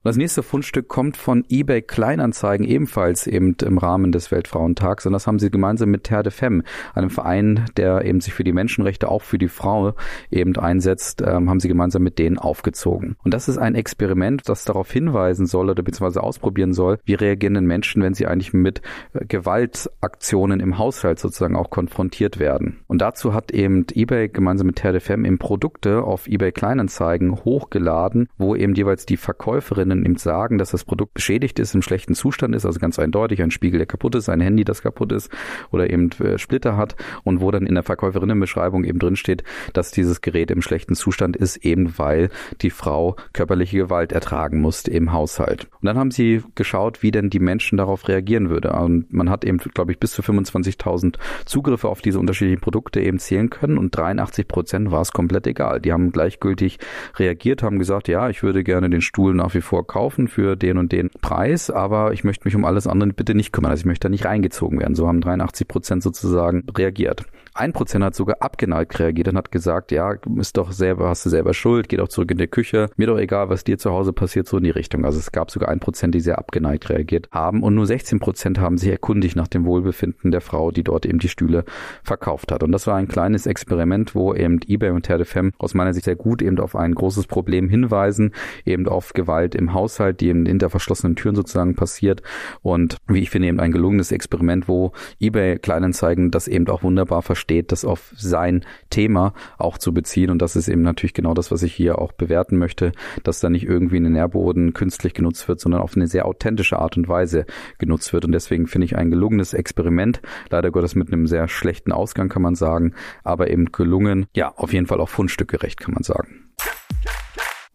Und 0.03 0.10
das 0.10 0.17
nächste 0.17 0.43
Fundstück 0.43 0.89
kommt 0.89 1.15
von 1.15 1.45
eBay 1.48 1.81
Kleinanzeigen, 1.81 2.67
ebenfalls 2.67 3.25
eben 3.25 3.55
im 3.63 3.77
Rahmen 3.77 4.12
des 4.12 4.31
Weltfrauentags. 4.31 5.05
Und 5.05 5.13
das 5.13 5.27
haben 5.27 5.39
sie 5.39 5.50
gemeinsam 5.50 5.91
mit 5.91 6.03
Terre 6.03 6.24
de 6.24 6.31
Femme, 6.33 6.63
einem 6.93 7.10
Verein, 7.10 7.67
der 7.77 8.03
eben 8.03 8.19
sich 8.19 8.33
für 8.33 8.43
die 8.43 8.51
Menschenrechte, 8.51 9.07
auch 9.07 9.22
für 9.22 9.38
die 9.38 9.48
Frau 9.48 9.93
eben 10.29 10.57
einsetzt, 10.57 11.24
ähm, 11.25 11.50
haben 11.50 11.62
sie 11.62 11.69
gemeinsam 11.69 12.03
mit 12.03 12.19
denen 12.19 12.38
aufgezogen. 12.38 13.15
Und 13.24 13.33
das 13.33 13.48
ist 13.48 13.57
ein 13.57 13.75
Experiment, 13.75 14.50
das 14.50 14.65
darauf 14.65 14.91
hinweisen 14.91 15.45
soll 15.45 15.69
oder 15.69 15.83
beziehungsweise 15.83 16.22
ausprobieren 16.22 16.74
soll, 16.74 17.00
wie 17.05 17.13
reagieren 17.13 17.53
denn 17.53 17.65
Menschen, 17.65 18.03
wenn 18.03 18.13
sie 18.13 18.27
eigentlich 18.27 18.51
mit 18.51 18.81
äh, 19.13 19.24
Gewaltaktionen 19.25 20.60
im 20.60 20.77
Haushalt 20.77 21.17
sozusagen 21.17 21.55
auch 21.55 21.69
konfrontiert 21.69 22.39
werden. 22.39 22.81
Und 22.88 23.01
dazu 23.01 23.33
hat 23.33 23.51
eben 23.51 23.86
eBay 23.93 24.27
gemeinsam 24.27 24.67
mit 24.67 24.75
Terre 24.75 24.91
de 24.91 25.01
Femme 25.01 25.25
eben 25.25 25.38
Produkte 25.38 26.03
auf 26.03 26.27
eBay 26.27 26.51
Kleinanzeigen 26.51 27.45
hochgeladen, 27.45 28.27
wo 28.38 28.53
eben 28.53 28.74
jeweils 28.74 29.05
die 29.05 29.15
Verkäuferinnen 29.15 29.92
können 29.93 30.05
eben 30.05 30.17
sagen, 30.17 30.57
dass 30.57 30.71
das 30.71 30.83
Produkt 30.83 31.13
beschädigt 31.13 31.59
ist, 31.59 31.75
im 31.75 31.83
schlechten 31.83 32.15
Zustand 32.15 32.55
ist, 32.55 32.65
also 32.65 32.79
ganz 32.79 32.97
eindeutig 32.97 33.41
ein 33.41 33.51
Spiegel, 33.51 33.77
der 33.77 33.85
kaputt 33.85 34.15
ist, 34.15 34.27
ein 34.27 34.41
Handy, 34.41 34.63
das 34.63 34.81
kaputt 34.81 35.12
ist 35.12 35.31
oder 35.71 35.89
eben 35.89 36.09
äh, 36.19 36.39
Splitter 36.39 36.77
hat 36.77 36.95
und 37.23 37.41
wo 37.41 37.51
dann 37.51 37.67
in 37.67 37.75
der 37.75 37.83
Verkäuferinnenbeschreibung 37.83 38.83
eben 38.83 38.97
drin 38.97 39.15
steht, 39.15 39.43
dass 39.73 39.91
dieses 39.91 40.21
Gerät 40.21 40.50
im 40.50 40.62
schlechten 40.62 40.95
Zustand 40.95 41.38
ist, 41.38 41.57
eben 41.57 41.97
weil 41.97 42.29
die 42.62 42.71
Frau 42.71 43.15
körperliche 43.33 43.77
Gewalt 43.77 44.12
ertragen 44.12 44.62
musste 44.62 44.89
im 44.91 45.13
Haushalt. 45.13 45.67
Und 45.81 45.85
dann 45.85 45.97
haben 45.97 46.12
sie 46.12 46.41
geschaut, 46.55 47.03
wie 47.03 47.12
denn 47.12 47.29
die 47.29 47.39
Menschen 47.39 47.77
darauf 47.77 48.07
reagieren 48.07 48.50
würde. 48.50 48.73
Und 48.73 49.13
man 49.13 49.29
hat 49.29 49.45
eben, 49.45 49.57
glaube 49.57 49.91
ich, 49.91 50.00
bis 50.00 50.12
zu 50.12 50.21
25.000 50.21 51.17
Zugriffe 51.45 51.88
auf 51.88 52.01
diese 52.01 52.19
unterschiedlichen 52.19 52.62
Produkte 52.62 53.00
eben 53.00 53.19
zählen 53.19 53.50
können 53.50 53.77
und 53.77 53.95
83 53.95 54.47
Prozent 54.47 54.91
war 54.91 55.01
es 55.01 55.12
komplett 55.12 55.45
egal. 55.45 55.81
Die 55.81 55.91
haben 55.91 56.12
gleichgültig 56.12 56.79
reagiert, 57.17 57.62
haben 57.62 57.77
gesagt, 57.77 58.07
ja, 58.07 58.29
ich 58.29 58.41
würde 58.41 58.63
gerne 58.63 58.89
den 58.89 59.01
Stuhl 59.01 59.35
nach 59.35 59.53
wie 59.53 59.62
vor 59.62 59.82
kaufen 59.83 60.27
für 60.27 60.55
den 60.55 60.77
und 60.77 60.91
den 60.91 61.09
Preis, 61.21 61.69
aber 61.69 62.13
ich 62.13 62.23
möchte 62.23 62.45
mich 62.45 62.55
um 62.55 62.65
alles 62.65 62.87
andere 62.87 63.13
bitte 63.13 63.35
nicht 63.35 63.51
kümmern. 63.51 63.71
Also 63.71 63.81
ich 63.81 63.85
möchte 63.85 64.05
da 64.05 64.09
nicht 64.09 64.25
reingezogen 64.25 64.79
werden. 64.79 64.95
So 64.95 65.07
haben 65.07 65.21
83 65.21 65.67
Prozent 65.67 66.03
sozusagen 66.03 66.65
reagiert. 66.75 67.25
Ein 67.55 67.72
Prozent 67.72 68.03
hat 68.03 68.15
sogar 68.15 68.38
abgeneigt 68.39 68.98
reagiert 68.98 69.27
und 69.27 69.38
hat 69.38 69.51
gesagt, 69.51 69.91
ja, 69.91 70.15
ist 70.39 70.57
doch 70.57 70.72
selber, 70.72 71.10
hast 71.10 71.24
du 71.24 71.29
selber 71.29 71.53
Schuld, 71.53 71.88
geh 71.88 71.98
doch 71.98 72.07
zurück 72.07 72.31
in 72.31 72.39
die 72.39 72.48
Küche, 72.48 72.89
mir 72.98 73.05
doch 73.05 73.19
egal, 73.19 73.50
was 73.50 73.63
dir 73.63 73.77
zu 73.77 73.91
Hause 73.91 74.12
passiert, 74.12 74.48
so 74.48 74.57
in 74.57 74.63
die 74.63 74.72
Richtung. 74.72 75.05
Also 75.05 75.19
es 75.19 75.31
gab 75.31 75.51
sogar 75.51 75.69
ein 75.69 75.79
Prozent, 75.79 76.15
die 76.15 76.19
sehr 76.19 76.39
abgeneigt 76.39 76.89
reagiert 76.89 77.29
haben 77.31 77.62
und 77.62 77.75
nur 77.75 77.86
16 77.86 78.19
Prozent 78.19 78.60
haben 78.60 78.79
sich 78.79 78.89
erkundigt 78.89 79.36
nach 79.36 79.48
dem 79.48 79.65
Wohlbefinden 79.65 80.31
der 80.31 80.41
Frau, 80.41 80.72
die 80.72 80.83
dort 80.83 81.05
eben 81.05 81.19
die 81.19 81.29
Stühle 81.29 81.63
verkauft 82.01 82.51
hat. 82.51 82.63
Und 82.63 82.72
das 82.72 82.88
war 82.88 82.95
ein 82.95 83.07
kleines 83.07 83.45
Experiment, 83.45 84.15
wo 84.15 84.33
eben 84.33 84.60
eBay 84.67 84.89
und 84.89 85.03
TerdeFem 85.03 85.51
aus 85.60 85.75
meiner 85.75 85.93
Sicht 85.93 86.05
sehr 86.05 86.15
gut 86.15 86.41
eben 86.41 86.60
auf 86.60 86.75
ein 86.75 86.95
großes 86.95 87.27
Problem 87.27 87.69
hinweisen, 87.69 88.33
eben 88.65 88.88
auf 88.88 89.13
Gewalt 89.13 89.53
im 89.53 89.75
Haushalt, 89.75 90.22
die 90.22 90.29
eben 90.29 90.48
hinter 90.48 90.72
verschlossenen 90.72 91.15
Türen 91.15 91.36
sozusagen 91.36 91.75
passiert 91.75 92.24
und 92.63 92.98
wie 93.05 93.19
ich 93.19 93.29
finde 93.29 93.50
eben 93.50 93.60
ein 93.60 93.72
gelungenes 93.72 94.12
Experiment, 94.12 94.67
wo 94.67 94.91
eBay 95.19 95.60
Kleinanzeigen 95.60 96.31
das 96.31 96.48
eben 96.48 96.67
auch 96.67 96.81
wunderbar 96.81 97.22
versteht 97.22 97.42
versteht, 97.43 97.73
das 97.73 97.83
auf 97.83 98.13
sein 98.15 98.63
Thema 98.89 99.33
auch 99.57 99.77
zu 99.77 99.93
beziehen. 99.93 100.29
Und 100.29 100.41
das 100.41 100.55
ist 100.55 100.69
eben 100.69 100.81
natürlich 100.81 101.13
genau 101.13 101.33
das, 101.33 101.51
was 101.51 101.62
ich 101.62 101.73
hier 101.73 102.00
auch 102.00 102.13
bewerten 102.13 102.57
möchte, 102.57 102.93
dass 103.23 103.41
da 103.41 103.50
nicht 103.50 103.65
irgendwie 103.65 103.97
ein 103.97 104.12
Nährboden 104.12 104.73
künstlich 104.73 105.13
genutzt 105.13 105.47
wird, 105.50 105.59
sondern 105.59 105.81
auf 105.81 105.95
eine 105.95 106.07
sehr 106.07 106.25
authentische 106.25 106.79
Art 106.79 106.95
und 106.95 107.09
Weise 107.09 107.45
genutzt 107.79 108.13
wird. 108.13 108.23
Und 108.23 108.31
deswegen 108.31 108.67
finde 108.67 108.85
ich 108.85 108.95
ein 108.95 109.12
gelungenes 109.12 109.53
Experiment, 109.53 110.21
leider 110.50 110.71
Gottes 110.71 110.95
mit 110.95 111.12
einem 111.12 111.27
sehr 111.27 111.50
schlechten 111.50 111.91
Ausgang, 111.91 112.29
kann 112.29 112.41
man 112.41 112.55
sagen, 112.55 112.93
aber 113.23 113.50
eben 113.50 113.71
gelungen, 113.73 114.25
ja, 114.33 114.53
auf 114.55 114.71
jeden 114.71 114.88
Fall 114.88 115.01
auch 115.01 115.09
fundstückgerecht, 115.09 115.79
kann 115.81 115.93
man 115.93 116.03
sagen. 116.03 116.42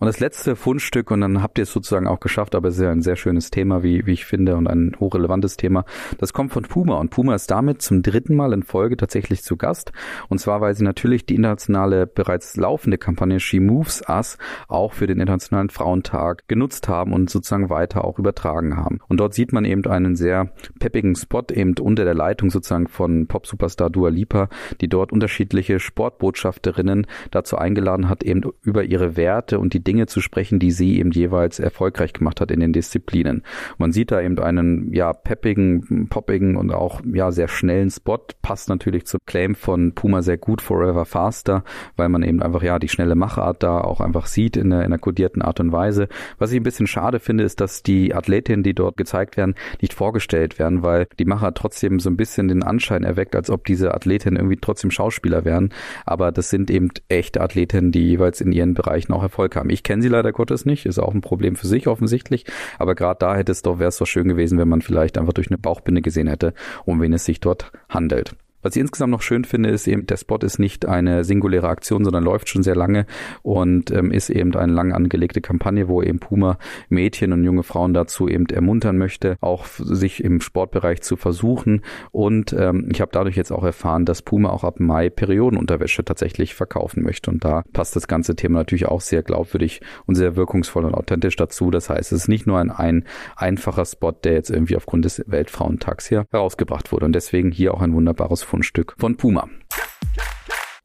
Und 0.00 0.06
das 0.06 0.20
letzte 0.20 0.54
Fundstück, 0.54 1.10
und 1.10 1.22
dann 1.22 1.42
habt 1.42 1.58
ihr 1.58 1.62
es 1.62 1.72
sozusagen 1.72 2.06
auch 2.06 2.20
geschafft, 2.20 2.54
aber 2.54 2.68
es 2.68 2.76
ist 2.76 2.82
ja 2.82 2.92
ein 2.92 3.02
sehr 3.02 3.16
schönes 3.16 3.50
Thema, 3.50 3.82
wie, 3.82 4.06
wie 4.06 4.12
ich 4.12 4.26
finde, 4.26 4.54
und 4.54 4.68
ein 4.68 4.94
hochrelevantes 5.00 5.56
Thema. 5.56 5.84
Das 6.18 6.32
kommt 6.32 6.52
von 6.52 6.62
Puma. 6.62 6.98
Und 6.98 7.10
Puma 7.10 7.34
ist 7.34 7.50
damit 7.50 7.82
zum 7.82 8.02
dritten 8.02 8.36
Mal 8.36 8.52
in 8.52 8.62
Folge 8.62 8.96
tatsächlich 8.96 9.42
zu 9.42 9.56
Gast. 9.56 9.90
Und 10.28 10.38
zwar, 10.38 10.60
weil 10.60 10.74
sie 10.74 10.84
natürlich 10.84 11.26
die 11.26 11.34
internationale, 11.34 12.06
bereits 12.06 12.56
laufende 12.56 12.96
Kampagne 12.96 13.40
She 13.40 13.58
Moves 13.58 14.04
Us 14.08 14.38
auch 14.68 14.92
für 14.92 15.08
den 15.08 15.18
Internationalen 15.18 15.68
Frauentag 15.68 16.46
genutzt 16.46 16.86
haben 16.86 17.12
und 17.12 17.28
sozusagen 17.28 17.68
weiter 17.68 18.04
auch 18.04 18.20
übertragen 18.20 18.76
haben. 18.76 19.00
Und 19.08 19.18
dort 19.18 19.34
sieht 19.34 19.52
man 19.52 19.64
eben 19.64 19.84
einen 19.86 20.14
sehr 20.14 20.52
peppigen 20.78 21.16
Spot 21.16 21.42
eben 21.52 21.74
unter 21.76 22.04
der 22.04 22.14
Leitung 22.14 22.50
sozusagen 22.50 22.86
von 22.86 23.26
Pop-Superstar 23.26 23.90
Dua 23.90 24.10
Lipa, 24.10 24.48
die 24.80 24.88
dort 24.88 25.10
unterschiedliche 25.10 25.80
Sportbotschafterinnen 25.80 27.08
dazu 27.32 27.58
eingeladen 27.58 28.08
hat, 28.08 28.22
eben 28.22 28.42
über 28.62 28.84
ihre 28.84 29.16
Werte 29.16 29.58
und 29.58 29.74
die 29.74 29.87
Dinge 29.88 30.06
zu 30.06 30.20
sprechen, 30.20 30.58
die 30.58 30.70
sie 30.70 30.98
eben 30.98 31.12
jeweils 31.12 31.58
erfolgreich 31.58 32.12
gemacht 32.12 32.42
hat 32.42 32.50
in 32.50 32.60
den 32.60 32.74
Disziplinen. 32.74 33.42
Man 33.78 33.90
sieht 33.90 34.10
da 34.10 34.20
eben 34.20 34.38
einen 34.38 34.92
ja 34.92 35.14
peppigen, 35.14 36.08
poppigen 36.10 36.56
und 36.56 36.72
auch 36.72 37.00
ja 37.10 37.32
sehr 37.32 37.48
schnellen 37.48 37.88
Spot. 37.88 38.18
Passt 38.42 38.68
natürlich 38.68 39.06
zum 39.06 39.18
Claim 39.24 39.54
von 39.54 39.94
Puma 39.94 40.20
sehr 40.20 40.36
gut, 40.36 40.60
Forever 40.60 41.06
Faster, 41.06 41.64
weil 41.96 42.10
man 42.10 42.22
eben 42.22 42.42
einfach 42.42 42.62
ja 42.62 42.78
die 42.78 42.90
schnelle 42.90 43.14
Machart 43.14 43.62
da 43.62 43.80
auch 43.80 44.02
einfach 44.02 44.26
sieht 44.26 44.58
in 44.58 44.70
einer, 44.70 44.82
in 44.82 44.92
einer 44.92 44.98
kodierten 44.98 45.40
Art 45.40 45.58
und 45.58 45.72
Weise. 45.72 46.08
Was 46.38 46.52
ich 46.52 46.60
ein 46.60 46.64
bisschen 46.64 46.86
schade 46.86 47.18
finde, 47.18 47.44
ist, 47.44 47.62
dass 47.62 47.82
die 47.82 48.14
Athletinnen, 48.14 48.62
die 48.62 48.74
dort 48.74 48.98
gezeigt 48.98 49.38
werden, 49.38 49.54
nicht 49.80 49.94
vorgestellt 49.94 50.58
werden, 50.58 50.82
weil 50.82 51.06
die 51.18 51.24
Machart 51.24 51.56
trotzdem 51.56 51.98
so 51.98 52.10
ein 52.10 52.18
bisschen 52.18 52.48
den 52.48 52.62
Anschein 52.62 53.04
erweckt, 53.04 53.34
als 53.34 53.48
ob 53.48 53.64
diese 53.64 53.94
Athletinnen 53.94 54.36
irgendwie 54.36 54.58
trotzdem 54.60 54.90
Schauspieler 54.90 55.46
wären. 55.46 55.70
Aber 56.04 56.30
das 56.30 56.50
sind 56.50 56.70
eben 56.70 56.90
echte 57.08 57.40
Athletinnen, 57.40 57.90
die 57.90 58.06
jeweils 58.06 58.42
in 58.42 58.52
ihren 58.52 58.74
Bereichen 58.74 59.14
auch 59.14 59.22
Erfolg 59.22 59.56
haben. 59.56 59.70
Ich 59.70 59.77
ich 59.78 59.84
kenne 59.84 60.02
sie 60.02 60.08
leider 60.08 60.32
Gottes 60.32 60.64
nicht, 60.64 60.86
ist 60.86 60.98
auch 60.98 61.14
ein 61.14 61.20
Problem 61.20 61.54
für 61.54 61.68
sich 61.68 61.86
offensichtlich. 61.86 62.44
Aber 62.78 62.94
gerade 62.96 63.18
da 63.20 63.36
hätte 63.36 63.52
es 63.52 63.62
doch, 63.62 63.78
wäre 63.78 63.88
es 63.88 63.98
doch 63.98 64.06
schön 64.06 64.28
gewesen, 64.28 64.58
wenn 64.58 64.68
man 64.68 64.82
vielleicht 64.82 65.16
einfach 65.16 65.32
durch 65.32 65.48
eine 65.48 65.58
Bauchbinde 65.58 66.02
gesehen 66.02 66.26
hätte, 66.26 66.52
um 66.84 67.00
wen 67.00 67.12
es 67.12 67.24
sich 67.24 67.38
dort 67.40 67.70
handelt. 67.88 68.34
Was 68.60 68.74
ich 68.74 68.80
insgesamt 68.80 69.12
noch 69.12 69.22
schön 69.22 69.44
finde, 69.44 69.70
ist 69.70 69.86
eben, 69.86 70.06
der 70.06 70.16
Spot 70.16 70.38
ist 70.38 70.58
nicht 70.58 70.86
eine 70.86 71.22
singuläre 71.22 71.68
Aktion, 71.68 72.04
sondern 72.04 72.24
läuft 72.24 72.48
schon 72.48 72.64
sehr 72.64 72.74
lange 72.74 73.06
und 73.42 73.92
ähm, 73.92 74.10
ist 74.10 74.30
eben 74.30 74.54
eine 74.56 74.72
lang 74.72 74.92
angelegte 74.92 75.40
Kampagne, 75.40 75.86
wo 75.86 76.02
eben 76.02 76.18
Puma 76.18 76.58
Mädchen 76.88 77.32
und 77.32 77.44
junge 77.44 77.62
Frauen 77.62 77.94
dazu 77.94 78.28
eben 78.28 78.46
ermuntern 78.46 78.98
möchte, 78.98 79.36
auch 79.40 79.66
sich 79.66 80.24
im 80.24 80.40
Sportbereich 80.40 81.02
zu 81.02 81.16
versuchen. 81.16 81.82
Und 82.10 82.52
ähm, 82.52 82.88
ich 82.90 83.00
habe 83.00 83.12
dadurch 83.12 83.36
jetzt 83.36 83.52
auch 83.52 83.62
erfahren, 83.62 84.04
dass 84.04 84.22
Puma 84.22 84.50
auch 84.50 84.64
ab 84.64 84.80
Mai 84.80 85.08
Periodenunterwäsche 85.08 86.04
tatsächlich 86.04 86.56
verkaufen 86.56 87.04
möchte. 87.04 87.30
Und 87.30 87.44
da 87.44 87.62
passt 87.72 87.94
das 87.94 88.08
ganze 88.08 88.34
Thema 88.34 88.58
natürlich 88.58 88.86
auch 88.86 89.00
sehr 89.00 89.22
glaubwürdig 89.22 89.80
und 90.06 90.16
sehr 90.16 90.34
wirkungsvoll 90.34 90.84
und 90.84 90.94
authentisch 90.94 91.36
dazu. 91.36 91.70
Das 91.70 91.90
heißt, 91.90 92.12
es 92.12 92.22
ist 92.22 92.28
nicht 92.28 92.46
nur 92.46 92.58
ein, 92.58 92.70
ein 92.70 93.04
einfacher 93.36 93.84
Spot, 93.84 94.12
der 94.12 94.32
jetzt 94.32 94.50
irgendwie 94.50 94.76
aufgrund 94.76 95.04
des 95.04 95.22
Weltfrauentags 95.28 96.08
hier 96.08 96.26
herausgebracht 96.32 96.90
wurde. 96.90 97.06
Und 97.06 97.12
deswegen 97.12 97.52
hier 97.52 97.72
auch 97.72 97.82
ein 97.82 97.94
wunderbares 97.94 98.42
Fundstück 98.48 98.94
von 98.98 99.16
Puma. 99.16 99.46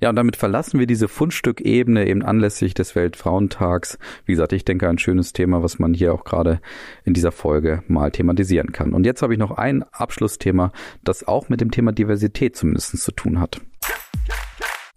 Ja, 0.02 0.10
und 0.10 0.18
damit 0.18 0.36
verlassen 0.36 0.80
wir 0.80 0.86
diese 0.86 1.08
Fundstückebene 1.08 2.06
eben 2.06 2.24
anlässlich 2.24 2.74
des 2.74 2.94
Weltfrauentags. 2.94 3.98
Wie 4.26 4.34
gesagt, 4.34 4.52
ich 4.52 4.66
denke, 4.66 4.90
ein 4.90 4.98
schönes 4.98 5.32
Thema, 5.32 5.64
was 5.64 5.80
man 5.80 5.94
hier 5.94 6.14
auch 6.14 6.26
gerade 6.26 6.60
in 7.06 7.14
dieser 7.14 7.32
Folge 7.32 7.84
mal 7.88 8.12
thematisieren 8.12 8.74
kann. 8.74 8.94
Und 8.94 9.06
jetzt 9.06 9.22
habe 9.22 9.32
ich 9.32 9.40
noch 9.40 9.52
ein 9.52 9.84
Abschlussthema, 9.94 10.74
das 11.06 11.26
auch 11.26 11.48
mit 11.48 11.62
dem 11.62 11.72
Thema 11.72 11.94
Diversität 11.94 12.58
zumindest 12.58 12.98
zu 12.98 13.12
tun 13.14 13.40
hat. 13.40 13.62